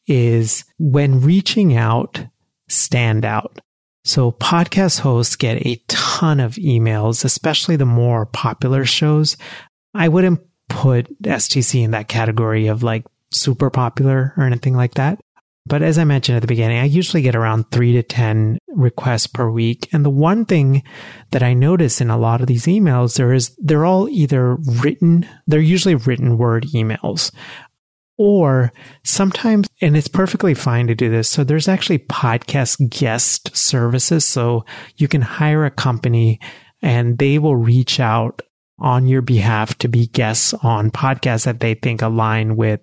is 0.06 0.66
when 0.80 1.22
reaching 1.22 1.78
out, 1.78 2.26
stand 2.68 3.24
out. 3.24 3.58
So 4.06 4.32
podcast 4.32 5.00
hosts 5.00 5.36
get 5.36 5.66
a 5.66 5.82
ton 5.88 6.40
of 6.40 6.54
emails, 6.56 7.26
especially 7.26 7.76
the 7.76 7.88
more 7.88 8.28
popular 8.28 8.86
shows. 8.86 9.36
I 9.96 10.10
wouldn't 10.10 10.42
put 10.70 11.22
STC 11.24 11.84
in 11.84 11.92
that 11.92 12.08
category 12.08 12.68
of 12.68 12.84
like 12.84 13.04
super 13.32 13.72
popular 13.72 14.34
or 14.38 14.44
anything 14.44 14.76
like 14.76 14.94
that. 14.94 15.20
But 15.68 15.82
as 15.82 15.98
I 15.98 16.04
mentioned 16.04 16.36
at 16.36 16.42
the 16.42 16.48
beginning, 16.48 16.78
I 16.78 16.86
usually 16.86 17.24
get 17.24 17.36
around 17.36 17.72
three 17.72 17.94
to 17.94 18.04
10 18.04 18.60
requests 18.68 19.26
per 19.26 19.50
week. 19.50 19.90
And 19.92 20.06
the 20.06 20.12
one 20.12 20.46
thing 20.46 20.84
that 21.32 21.42
I 21.42 21.56
notice 21.56 22.00
in 22.00 22.12
a 22.12 22.20
lot 22.20 22.42
of 22.42 22.48
these 22.48 22.66
emails, 22.66 23.18
there 23.18 23.34
is, 23.34 23.56
they're 23.58 23.86
all 23.86 24.08
either 24.10 24.58
written, 24.84 25.28
they're 25.48 25.60
usually 25.60 25.96
written 25.96 26.38
word 26.38 26.68
emails 26.76 27.32
or 28.18 28.72
sometimes, 29.04 29.68
and 29.82 29.98
it's 29.98 30.08
perfectly 30.08 30.54
fine 30.54 30.88
to 30.88 30.96
do 30.96 31.10
this. 31.10 31.30
So 31.30 31.44
there's 31.44 31.68
actually 31.68 32.00
podcast 32.00 32.90
guest 32.90 33.56
services. 33.56 34.26
So 34.26 34.66
you 34.98 35.08
can 35.08 35.22
hire 35.22 35.66
a 35.66 35.72
company 35.72 36.40
and 36.82 37.18
they 37.18 37.40
will 37.40 37.56
reach 37.56 38.00
out 38.00 38.42
on 38.80 39.08
your 39.08 39.22
behalf 39.22 39.78
to 39.80 39.88
be 39.88 40.08
guests 40.08 40.54
on 40.54 40.92
podcasts 40.92 41.46
that 41.46 41.60
they 41.60 41.74
think 41.74 42.02
align 42.02 42.56
with 42.56 42.82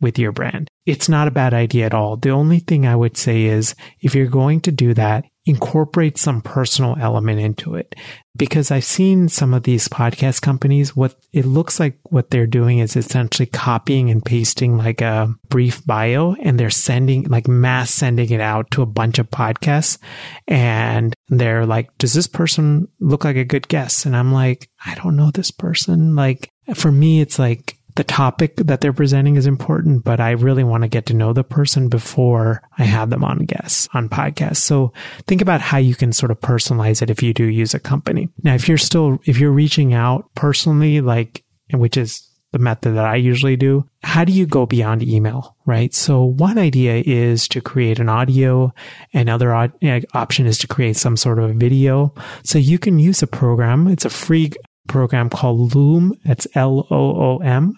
with 0.00 0.18
your 0.18 0.32
brand. 0.32 0.68
It's 0.86 1.08
not 1.08 1.28
a 1.28 1.32
bad 1.32 1.54
idea 1.54 1.86
at 1.86 1.94
all. 1.94 2.16
The 2.16 2.30
only 2.30 2.60
thing 2.60 2.86
I 2.86 2.96
would 2.96 3.16
say 3.16 3.44
is 3.44 3.74
if 4.00 4.14
you're 4.14 4.26
going 4.26 4.60
to 4.62 4.72
do 4.72 4.94
that, 4.94 5.24
incorporate 5.48 6.18
some 6.18 6.42
personal 6.42 6.94
element 7.00 7.40
into 7.40 7.74
it. 7.74 7.94
Because 8.36 8.70
I've 8.70 8.84
seen 8.84 9.28
some 9.28 9.54
of 9.54 9.62
these 9.64 9.88
podcast 9.88 10.42
companies, 10.42 10.94
what 10.94 11.16
it 11.32 11.46
looks 11.46 11.80
like 11.80 11.98
what 12.04 12.30
they're 12.30 12.46
doing 12.46 12.78
is 12.78 12.94
essentially 12.94 13.46
copying 13.46 14.10
and 14.10 14.24
pasting 14.24 14.76
like 14.76 15.00
a 15.00 15.34
brief 15.48 15.84
bio 15.86 16.36
and 16.42 16.60
they're 16.60 16.70
sending, 16.70 17.24
like 17.24 17.48
mass 17.48 17.90
sending 17.90 18.30
it 18.30 18.40
out 18.40 18.70
to 18.72 18.82
a 18.82 18.86
bunch 18.86 19.18
of 19.18 19.30
podcasts. 19.30 19.98
And 20.46 21.14
they're 21.28 21.66
like, 21.66 21.96
does 21.98 22.12
this 22.12 22.28
person 22.28 22.88
look 23.00 23.24
like 23.24 23.36
a 23.36 23.44
good 23.44 23.66
guest? 23.66 24.06
And 24.06 24.14
I'm 24.14 24.32
like, 24.32 24.68
I 24.84 24.94
don't 24.96 25.16
know 25.16 25.30
this 25.30 25.50
person. 25.50 26.14
Like 26.14 26.50
for 26.74 26.92
me, 26.92 27.20
it's 27.20 27.38
like, 27.38 27.77
the 27.98 28.04
topic 28.04 28.54
that 28.58 28.80
they're 28.80 28.92
presenting 28.92 29.34
is 29.34 29.48
important, 29.48 30.04
but 30.04 30.20
I 30.20 30.30
really 30.30 30.62
want 30.62 30.84
to 30.84 30.88
get 30.88 31.06
to 31.06 31.14
know 31.14 31.32
the 31.32 31.42
person 31.42 31.88
before 31.88 32.62
I 32.78 32.84
have 32.84 33.10
them 33.10 33.24
on 33.24 33.38
guests 33.38 33.88
on 33.92 34.08
podcasts. 34.08 34.58
So 34.58 34.92
think 35.26 35.42
about 35.42 35.60
how 35.60 35.78
you 35.78 35.96
can 35.96 36.12
sort 36.12 36.30
of 36.30 36.38
personalize 36.38 37.02
it 37.02 37.10
if 37.10 37.24
you 37.24 37.34
do 37.34 37.42
use 37.42 37.74
a 37.74 37.80
company. 37.80 38.28
Now, 38.44 38.54
if 38.54 38.68
you're 38.68 38.78
still, 38.78 39.18
if 39.24 39.40
you're 39.40 39.50
reaching 39.50 39.94
out 39.94 40.30
personally, 40.36 41.00
like, 41.00 41.42
which 41.72 41.96
is 41.96 42.24
the 42.52 42.60
method 42.60 42.92
that 42.92 43.04
I 43.04 43.16
usually 43.16 43.56
do. 43.56 43.84
How 44.04 44.24
do 44.24 44.32
you 44.32 44.46
go 44.46 44.64
beyond 44.64 45.02
email, 45.02 45.56
right? 45.66 45.92
So 45.92 46.22
one 46.22 46.56
idea 46.56 47.02
is 47.04 47.48
to 47.48 47.60
create 47.60 47.98
an 47.98 48.08
audio. 48.08 48.72
Another 49.12 49.52
eh, 49.82 50.02
option 50.14 50.46
is 50.46 50.56
to 50.58 50.68
create 50.68 50.96
some 50.96 51.16
sort 51.16 51.40
of 51.40 51.50
a 51.50 51.54
video. 51.54 52.14
So 52.44 52.58
you 52.58 52.78
can 52.78 53.00
use 53.00 53.22
a 53.24 53.26
program. 53.26 53.88
It's 53.88 54.04
a 54.04 54.10
free 54.10 54.52
program 54.86 55.28
called 55.28 55.74
Loom. 55.74 56.18
It's 56.24 56.46
L-O-O-M 56.54 57.74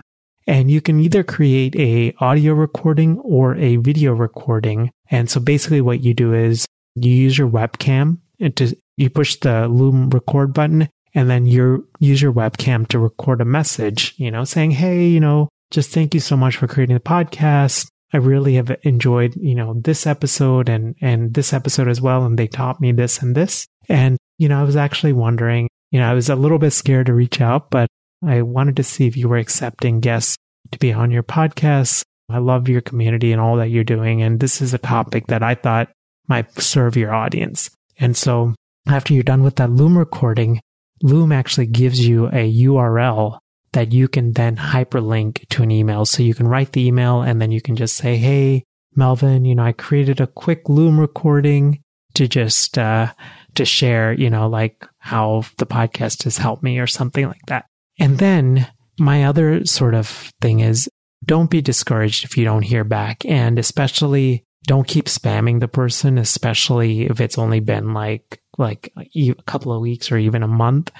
and 0.46 0.70
you 0.70 0.80
can 0.80 1.00
either 1.00 1.22
create 1.22 1.76
a 1.76 2.14
audio 2.18 2.54
recording 2.54 3.18
or 3.20 3.56
a 3.56 3.76
video 3.76 4.12
recording. 4.12 4.90
And 5.10 5.30
so 5.30 5.40
basically 5.40 5.80
what 5.80 6.02
you 6.02 6.14
do 6.14 6.34
is 6.34 6.66
you 6.94 7.12
use 7.12 7.38
your 7.38 7.48
webcam 7.48 8.18
and 8.38 8.56
to, 8.56 8.76
you 8.96 9.10
push 9.10 9.36
the 9.36 9.68
Loom 9.68 10.10
record 10.10 10.52
button 10.52 10.88
and 11.14 11.28
then 11.28 11.46
you 11.46 11.88
use 11.98 12.22
your 12.22 12.32
webcam 12.32 12.86
to 12.88 12.98
record 12.98 13.40
a 13.40 13.44
message, 13.44 14.14
you 14.16 14.30
know, 14.30 14.44
saying, 14.44 14.72
Hey, 14.72 15.08
you 15.08 15.20
know, 15.20 15.48
just 15.70 15.90
thank 15.90 16.14
you 16.14 16.20
so 16.20 16.36
much 16.36 16.56
for 16.56 16.66
creating 16.66 16.94
the 16.94 17.00
podcast. 17.00 17.88
I 18.12 18.16
really 18.16 18.54
have 18.54 18.76
enjoyed, 18.82 19.36
you 19.36 19.54
know, 19.54 19.74
this 19.74 20.06
episode 20.06 20.68
and, 20.68 20.96
and 21.00 21.32
this 21.32 21.52
episode 21.52 21.88
as 21.88 22.00
well. 22.00 22.24
And 22.24 22.38
they 22.38 22.48
taught 22.48 22.80
me 22.80 22.92
this 22.92 23.22
and 23.22 23.36
this. 23.36 23.66
And, 23.88 24.16
you 24.38 24.48
know, 24.48 24.60
I 24.60 24.64
was 24.64 24.76
actually 24.76 25.12
wondering, 25.12 25.68
you 25.90 26.00
know, 26.00 26.10
I 26.10 26.14
was 26.14 26.28
a 26.28 26.36
little 26.36 26.58
bit 26.58 26.72
scared 26.72 27.06
to 27.06 27.14
reach 27.14 27.40
out, 27.40 27.70
but 27.70 27.88
I 28.22 28.42
wanted 28.42 28.76
to 28.76 28.82
see 28.82 29.06
if 29.06 29.16
you 29.16 29.28
were 29.28 29.38
accepting 29.38 30.00
guests 30.00 30.36
to 30.72 30.78
be 30.78 30.92
on 30.92 31.10
your 31.10 31.22
podcast. 31.22 32.02
I 32.28 32.38
love 32.38 32.68
your 32.68 32.80
community 32.80 33.32
and 33.32 33.40
all 33.40 33.56
that 33.56 33.70
you're 33.70 33.84
doing. 33.84 34.22
And 34.22 34.38
this 34.38 34.60
is 34.60 34.74
a 34.74 34.78
topic 34.78 35.26
that 35.28 35.42
I 35.42 35.54
thought 35.54 35.90
might 36.28 36.52
serve 36.60 36.96
your 36.96 37.12
audience. 37.12 37.70
And 37.98 38.16
so 38.16 38.54
after 38.86 39.14
you're 39.14 39.22
done 39.22 39.42
with 39.42 39.56
that 39.56 39.70
Loom 39.70 39.98
recording, 39.98 40.60
Loom 41.02 41.32
actually 41.32 41.66
gives 41.66 42.06
you 42.06 42.26
a 42.26 42.52
URL 42.52 43.38
that 43.72 43.92
you 43.92 44.08
can 44.08 44.32
then 44.32 44.56
hyperlink 44.56 45.48
to 45.48 45.62
an 45.62 45.70
email. 45.70 46.04
So 46.04 46.22
you 46.22 46.34
can 46.34 46.48
write 46.48 46.72
the 46.72 46.86
email 46.86 47.22
and 47.22 47.40
then 47.40 47.50
you 47.50 47.60
can 47.60 47.76
just 47.76 47.96
say, 47.96 48.16
Hey, 48.16 48.64
Melvin, 48.94 49.44
you 49.44 49.54
know, 49.54 49.64
I 49.64 49.72
created 49.72 50.20
a 50.20 50.26
quick 50.26 50.68
Loom 50.68 51.00
recording 51.00 51.80
to 52.14 52.26
just, 52.26 52.76
uh, 52.76 53.12
to 53.54 53.64
share, 53.64 54.12
you 54.12 54.30
know, 54.30 54.48
like 54.48 54.86
how 54.98 55.44
the 55.58 55.66
podcast 55.66 56.24
has 56.24 56.38
helped 56.38 56.62
me 56.62 56.78
or 56.78 56.86
something 56.86 57.26
like 57.26 57.46
that. 57.46 57.66
And 58.00 58.18
then 58.18 58.66
my 58.98 59.24
other 59.24 59.64
sort 59.66 59.94
of 59.94 60.08
thing 60.40 60.60
is 60.60 60.88
don't 61.24 61.50
be 61.50 61.60
discouraged 61.60 62.24
if 62.24 62.36
you 62.36 62.44
don't 62.44 62.62
hear 62.62 62.82
back. 62.82 63.24
And 63.26 63.58
especially 63.58 64.44
don't 64.66 64.88
keep 64.88 65.06
spamming 65.06 65.60
the 65.60 65.68
person, 65.68 66.18
especially 66.18 67.02
if 67.02 67.20
it's 67.20 67.38
only 67.38 67.60
been 67.60 67.92
like, 67.92 68.40
like 68.58 68.92
a 68.96 69.34
couple 69.46 69.72
of 69.72 69.80
weeks 69.80 70.10
or 70.10 70.18
even 70.18 70.42
a 70.42 70.48
month. 70.48 70.90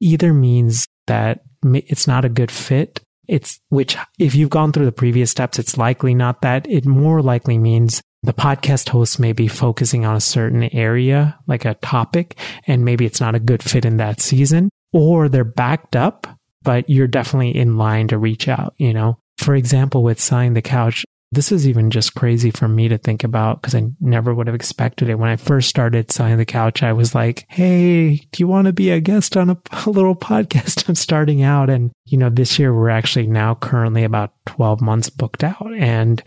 Either 0.00 0.32
means 0.32 0.86
that 1.06 1.40
it's 1.64 2.06
not 2.06 2.24
a 2.24 2.30
good 2.30 2.50
fit. 2.50 3.00
It's 3.26 3.58
which 3.70 3.96
if 4.18 4.34
you've 4.34 4.50
gone 4.50 4.72
through 4.72 4.84
the 4.84 4.92
previous 4.92 5.30
steps, 5.30 5.58
it's 5.58 5.78
likely 5.78 6.14
not 6.14 6.42
that. 6.42 6.68
It 6.68 6.84
more 6.84 7.22
likely 7.22 7.56
means 7.56 8.02
the 8.22 8.34
podcast 8.34 8.90
host 8.90 9.18
may 9.18 9.32
be 9.32 9.48
focusing 9.48 10.04
on 10.04 10.16
a 10.16 10.20
certain 10.20 10.64
area, 10.74 11.38
like 11.46 11.64
a 11.64 11.74
topic, 11.74 12.38
and 12.66 12.84
maybe 12.84 13.04
it's 13.04 13.20
not 13.20 13.34
a 13.34 13.40
good 13.40 13.62
fit 13.62 13.84
in 13.84 13.98
that 13.98 14.20
season, 14.20 14.70
or 14.94 15.28
they're 15.28 15.44
backed 15.44 15.94
up 15.94 16.26
but 16.64 16.88
you're 16.90 17.06
definitely 17.06 17.54
in 17.54 17.76
line 17.76 18.08
to 18.08 18.18
reach 18.18 18.48
out, 18.48 18.74
you 18.78 18.92
know? 18.92 19.18
For 19.38 19.54
example, 19.54 20.02
with 20.02 20.18
Selling 20.18 20.54
the 20.54 20.62
Couch, 20.62 21.04
this 21.30 21.52
is 21.52 21.68
even 21.68 21.90
just 21.90 22.14
crazy 22.14 22.50
for 22.50 22.68
me 22.68 22.88
to 22.88 22.96
think 22.96 23.22
about 23.22 23.60
because 23.60 23.74
I 23.74 23.84
never 24.00 24.34
would 24.34 24.46
have 24.46 24.54
expected 24.54 25.08
it. 25.08 25.18
When 25.18 25.28
I 25.28 25.36
first 25.36 25.68
started 25.68 26.10
Selling 26.10 26.38
the 26.38 26.44
Couch, 26.44 26.82
I 26.82 26.92
was 26.92 27.14
like, 27.14 27.44
Hey, 27.48 28.16
do 28.16 28.38
you 28.38 28.48
want 28.48 28.66
to 28.66 28.72
be 28.72 28.90
a 28.90 29.00
guest 29.00 29.36
on 29.36 29.50
a, 29.50 29.58
a 29.86 29.90
little 29.90 30.16
podcast? 30.16 30.84
I'm 30.88 30.94
starting 30.94 31.42
out. 31.42 31.70
And, 31.70 31.92
you 32.06 32.16
know, 32.16 32.30
this 32.30 32.58
year 32.58 32.74
we're 32.74 32.88
actually 32.88 33.26
now 33.26 33.54
currently 33.54 34.04
about 34.04 34.32
12 34.46 34.80
months 34.80 35.10
booked 35.10 35.44
out. 35.44 35.72
And 35.76 36.22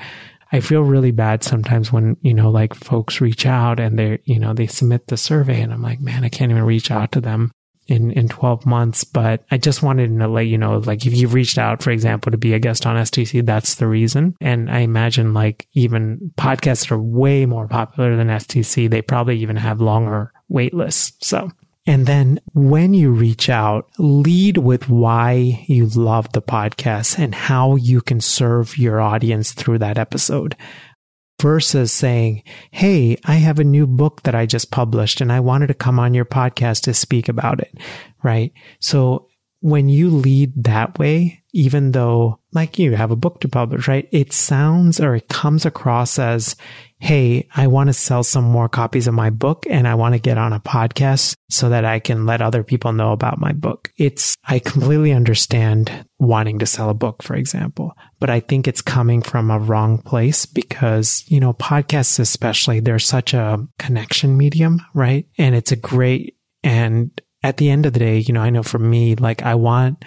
I 0.51 0.59
feel 0.59 0.81
really 0.81 1.11
bad 1.11 1.43
sometimes 1.43 1.91
when, 1.91 2.17
you 2.21 2.33
know, 2.33 2.49
like 2.49 2.73
folks 2.73 3.19
reach 3.19 3.45
out 3.45 3.79
and 3.79 3.97
they're, 3.97 4.19
you 4.25 4.39
know, 4.39 4.53
they 4.53 4.67
submit 4.67 5.07
the 5.07 5.17
survey 5.17 5.61
and 5.61 5.73
I'm 5.73 5.81
like, 5.81 5.99
man, 5.99 6.23
I 6.23 6.29
can't 6.29 6.51
even 6.51 6.63
reach 6.63 6.91
out 6.91 7.13
to 7.13 7.21
them 7.21 7.51
in, 7.87 8.11
in 8.11 8.27
12 8.27 8.65
months, 8.65 9.03
but 9.03 9.43
I 9.51 9.57
just 9.57 9.81
wanted 9.81 10.17
to 10.17 10.27
let 10.27 10.47
you 10.47 10.57
know, 10.57 10.77
like 10.77 11.05
if 11.05 11.13
you've 11.15 11.33
reached 11.33 11.57
out, 11.57 11.81
for 11.81 11.91
example, 11.91 12.31
to 12.31 12.37
be 12.37 12.53
a 12.53 12.59
guest 12.59 12.85
on 12.85 12.95
STC, 12.95 13.45
that's 13.45 13.75
the 13.75 13.87
reason. 13.87 14.35
And 14.41 14.69
I 14.69 14.79
imagine 14.79 15.33
like 15.33 15.67
even 15.73 16.31
podcasts 16.37 16.91
are 16.91 16.99
way 16.99 17.45
more 17.45 17.67
popular 17.67 18.15
than 18.15 18.27
STC. 18.27 18.89
They 18.89 19.01
probably 19.01 19.39
even 19.39 19.55
have 19.55 19.81
longer 19.81 20.31
wait 20.49 20.73
lists. 20.73 21.27
So, 21.27 21.51
and 21.85 22.05
then 22.05 22.41
when 22.53 22.93
you 22.93 23.11
reach 23.11 23.49
out, 23.49 23.89
lead 23.97 24.57
with 24.57 24.89
why 24.89 25.63
you 25.67 25.85
love 25.87 26.31
the 26.33 26.41
podcast 26.41 27.17
and 27.17 27.33
how 27.33 27.77
you 27.77 28.01
can 28.01 28.19
serve 28.19 28.77
your 28.77 28.99
audience 28.99 29.53
through 29.53 29.79
that 29.79 29.97
episode 29.97 30.57
versus 31.41 31.91
saying, 31.91 32.43
Hey, 32.71 33.17
I 33.25 33.35
have 33.35 33.59
a 33.59 33.63
new 33.63 33.87
book 33.87 34.23
that 34.23 34.35
I 34.35 34.45
just 34.45 34.71
published 34.71 35.21
and 35.21 35.31
I 35.31 35.39
wanted 35.39 35.67
to 35.67 35.73
come 35.73 35.99
on 35.99 36.13
your 36.13 36.25
podcast 36.25 36.81
to 36.83 36.93
speak 36.93 37.29
about 37.29 37.59
it. 37.59 37.73
Right. 38.23 38.53
So 38.79 39.29
when 39.67 39.89
you 39.89 40.09
lead 40.09 40.53
that 40.63 40.97
way, 40.97 41.43
even 41.51 41.91
though 41.91 42.39
like 42.53 42.79
you 42.79 42.95
have 42.95 43.11
a 43.11 43.17
book 43.17 43.41
to 43.41 43.49
publish, 43.49 43.85
right? 43.85 44.07
It 44.13 44.31
sounds 44.31 45.01
or 45.01 45.13
it 45.13 45.27
comes 45.27 45.65
across 45.65 46.17
as, 46.17 46.55
Hey, 46.99 47.49
I 47.53 47.67
want 47.67 47.87
to 47.87 47.93
sell 47.93 48.23
some 48.23 48.45
more 48.45 48.69
copies 48.69 49.07
of 49.07 49.13
my 49.13 49.29
book 49.29 49.65
and 49.69 49.85
I 49.85 49.95
want 49.95 50.15
to 50.15 50.19
get 50.19 50.37
on 50.37 50.53
a 50.53 50.61
podcast 50.61 51.35
so 51.49 51.67
that 51.67 51.83
I 51.83 51.99
can 51.99 52.25
let 52.25 52.41
other 52.41 52.63
people 52.63 52.93
know 52.93 53.11
about 53.11 53.41
my 53.41 53.51
book. 53.51 53.91
It's, 53.97 54.37
I 54.47 54.59
completely 54.59 55.11
understand 55.11 56.05
wanting 56.17 56.59
to 56.59 56.65
sell 56.65 56.89
a 56.89 56.93
book, 56.93 57.21
for 57.21 57.35
example, 57.35 57.91
but 58.21 58.29
I 58.29 58.39
think 58.39 58.69
it's 58.69 58.81
coming 58.81 59.21
from 59.21 59.51
a 59.51 59.59
wrong 59.59 59.97
place 59.97 60.45
because, 60.45 61.25
you 61.27 61.41
know, 61.41 61.53
podcasts, 61.53 62.19
especially, 62.19 62.79
they're 62.79 62.99
such 62.99 63.33
a 63.33 63.67
connection 63.77 64.37
medium, 64.37 64.81
right? 64.93 65.27
And 65.37 65.55
it's 65.55 65.73
a 65.73 65.75
great, 65.75 66.37
and 66.63 67.11
at 67.47 67.55
the 67.55 67.69
end 67.69 67.85
of 67.85 67.93
the 67.93 67.99
day, 67.99 68.17
you 68.17 68.33
know, 68.33 68.41
I 68.41 68.49
know 68.49 68.61
for 68.61 68.77
me, 68.77 69.15
like 69.15 69.41
I 69.41 69.55
want, 69.55 70.03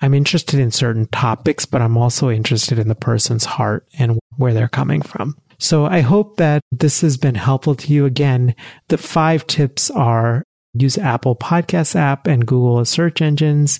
I'm 0.00 0.12
interested 0.12 0.58
in 0.58 0.72
certain 0.72 1.06
topics, 1.06 1.66
but 1.66 1.80
I'm 1.80 1.96
also 1.96 2.30
interested 2.30 2.80
in 2.80 2.88
the 2.88 2.96
person's 2.96 3.44
heart 3.44 3.86
and 3.96 4.18
where 4.38 4.52
they're 4.52 4.66
coming 4.68 5.00
from. 5.00 5.36
So 5.60 5.86
I 5.86 6.00
hope 6.00 6.36
that 6.38 6.62
this 6.72 7.00
has 7.02 7.16
been 7.16 7.36
helpful 7.36 7.76
to 7.76 7.92
you. 7.92 8.06
Again, 8.06 8.56
the 8.88 8.98
five 8.98 9.46
tips 9.46 9.88
are 9.92 10.42
use 10.72 10.98
Apple 10.98 11.36
Podcast 11.36 11.94
app 11.94 12.26
and 12.26 12.44
Google 12.44 12.84
search 12.84 13.22
engines, 13.22 13.78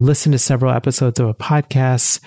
listen 0.00 0.32
to 0.32 0.38
several 0.38 0.72
episodes 0.72 1.20
of 1.20 1.28
a 1.28 1.34
podcast. 1.34 2.24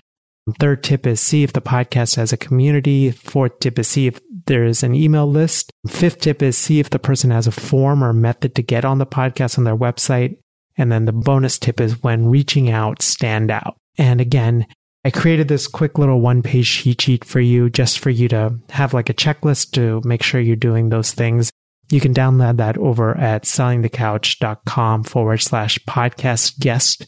Third 0.60 0.84
tip 0.84 1.08
is 1.08 1.20
see 1.20 1.42
if 1.44 1.54
the 1.54 1.62
podcast 1.62 2.18
has 2.18 2.32
a 2.32 2.38
community. 2.38 3.10
Fourth 3.10 3.60
tip 3.60 3.80
is 3.80 3.88
see 3.88 4.06
if 4.06 4.20
there 4.46 4.64
is 4.64 4.84
an 4.84 4.94
email 4.94 5.28
list. 5.28 5.72
Fifth 5.88 6.20
tip 6.20 6.44
is 6.44 6.56
see 6.56 6.80
if 6.80 6.92
the 6.92 7.00
person 7.00 7.32
has 7.32 7.48
a 7.48 7.52
form 7.52 8.04
or 8.04 8.14
method 8.14 8.54
to 8.56 8.62
get 8.62 8.86
on 8.86 9.00
the 9.00 9.08
podcast 9.08 9.58
on 9.58 9.64
their 9.64 9.76
website. 9.76 10.38
And 10.78 10.92
then 10.92 11.06
the 11.06 11.14
bonus 11.14 11.58
tip 11.58 11.82
is 11.82 12.04
when 12.04 12.28
reaching 12.28 12.70
out, 12.70 13.02
stand 13.02 13.50
out. 13.50 13.78
And 13.98 14.22
again, 14.22 14.68
I 15.04 15.10
created 15.10 15.48
this 15.48 15.68
quick 15.68 15.98
little 15.98 16.22
one 16.22 16.44
page 16.44 16.70
cheat 16.70 17.02
sheet 17.02 17.26
for 17.26 17.40
you 17.40 17.70
just 17.70 17.98
for 17.98 18.12
you 18.12 18.28
to 18.30 18.60
have 18.70 18.94
like 18.94 19.10
a 19.10 19.14
checklist 19.14 19.72
to 19.72 20.02
make 20.08 20.22
sure 20.22 20.42
you're 20.42 20.56
doing 20.56 20.90
those 20.90 21.12
things. 21.12 21.50
You 21.90 22.00
can 22.00 22.14
download 22.14 22.58
that 22.58 22.78
over 22.78 23.18
at 23.18 23.44
sellingthecouch.com 23.44 25.04
forward 25.04 25.38
slash 25.42 25.80
podcast 25.88 26.60
guest 26.60 27.08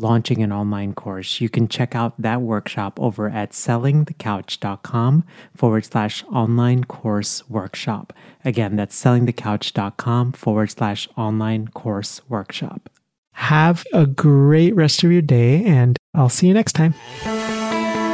launching 0.00 0.42
an 0.42 0.52
online 0.52 0.94
course, 0.94 1.40
you 1.40 1.48
can 1.48 1.68
check 1.68 1.94
out 1.94 2.20
that 2.20 2.42
workshop 2.42 2.98
over 3.00 3.28
at 3.28 3.52
sellingthecouch.com 3.52 5.24
forward 5.54 5.84
slash 5.84 6.24
online 6.24 6.84
course 6.84 7.48
workshop. 7.48 8.12
Again, 8.44 8.76
that's 8.76 9.02
sellingthecouch.com 9.02 10.32
forward 10.32 10.70
slash 10.70 11.08
online 11.16 11.68
course 11.68 12.20
workshop. 12.28 12.90
Have 13.32 13.84
a 13.92 14.06
great 14.06 14.74
rest 14.74 15.02
of 15.02 15.12
your 15.12 15.22
day, 15.22 15.64
and 15.64 15.96
I'll 16.14 16.28
see 16.28 16.48
you 16.48 16.54
next 16.54 16.74
time. 16.74 16.94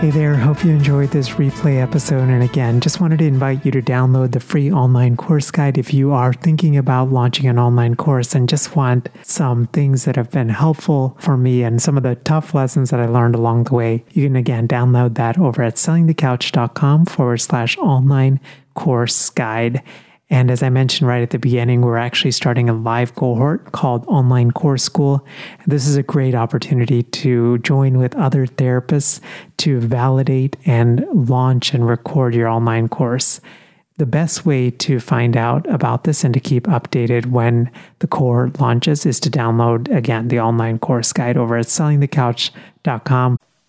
Hey 0.00 0.10
there, 0.10 0.34
hope 0.36 0.62
you 0.62 0.70
enjoyed 0.70 1.12
this 1.12 1.30
replay 1.30 1.80
episode. 1.80 2.28
And 2.28 2.42
again, 2.42 2.80
just 2.82 3.00
wanted 3.00 3.20
to 3.20 3.24
invite 3.24 3.64
you 3.64 3.70
to 3.70 3.80
download 3.80 4.32
the 4.32 4.40
free 4.40 4.70
online 4.70 5.16
course 5.16 5.50
guide 5.50 5.78
if 5.78 5.94
you 5.94 6.12
are 6.12 6.34
thinking 6.34 6.76
about 6.76 7.10
launching 7.10 7.46
an 7.46 7.58
online 7.58 7.94
course 7.94 8.34
and 8.34 8.46
just 8.46 8.76
want 8.76 9.08
some 9.22 9.66
things 9.68 10.04
that 10.04 10.16
have 10.16 10.30
been 10.30 10.50
helpful 10.50 11.16
for 11.20 11.38
me 11.38 11.62
and 11.62 11.80
some 11.80 11.96
of 11.96 12.02
the 12.02 12.16
tough 12.16 12.52
lessons 12.52 12.90
that 12.90 13.00
I 13.00 13.06
learned 13.06 13.34
along 13.34 13.64
the 13.64 13.74
way. 13.74 14.04
You 14.10 14.26
can 14.26 14.36
again 14.36 14.68
download 14.68 15.14
that 15.14 15.38
over 15.38 15.62
at 15.62 15.76
sellingthecouch.com 15.76 17.06
forward 17.06 17.38
slash 17.38 17.78
online 17.78 18.40
course 18.74 19.30
guide. 19.30 19.82
And 20.30 20.50
as 20.50 20.62
I 20.62 20.70
mentioned 20.70 21.06
right 21.06 21.22
at 21.22 21.30
the 21.30 21.38
beginning, 21.38 21.82
we're 21.82 21.98
actually 21.98 22.30
starting 22.30 22.68
a 22.68 22.74
live 22.74 23.14
cohort 23.14 23.72
called 23.72 24.06
Online 24.06 24.50
Course 24.50 24.82
School. 24.82 25.24
This 25.66 25.86
is 25.86 25.96
a 25.96 26.02
great 26.02 26.34
opportunity 26.34 27.02
to 27.02 27.58
join 27.58 27.98
with 27.98 28.16
other 28.16 28.46
therapists 28.46 29.20
to 29.58 29.80
validate 29.80 30.56
and 30.64 31.04
launch 31.12 31.74
and 31.74 31.86
record 31.86 32.34
your 32.34 32.48
online 32.48 32.88
course. 32.88 33.40
The 33.96 34.06
best 34.06 34.44
way 34.44 34.70
to 34.70 34.98
find 34.98 35.36
out 35.36 35.70
about 35.70 36.04
this 36.04 36.24
and 36.24 36.34
to 36.34 36.40
keep 36.40 36.64
updated 36.64 37.26
when 37.26 37.70
the 38.00 38.08
cohort 38.08 38.58
launches 38.58 39.06
is 39.06 39.20
to 39.20 39.30
download 39.30 39.94
again 39.94 40.28
the 40.28 40.40
online 40.40 40.78
course 40.80 41.12
guide 41.12 41.36
over 41.36 41.56
at 41.56 41.66
sellingthecouch.com 41.66 43.38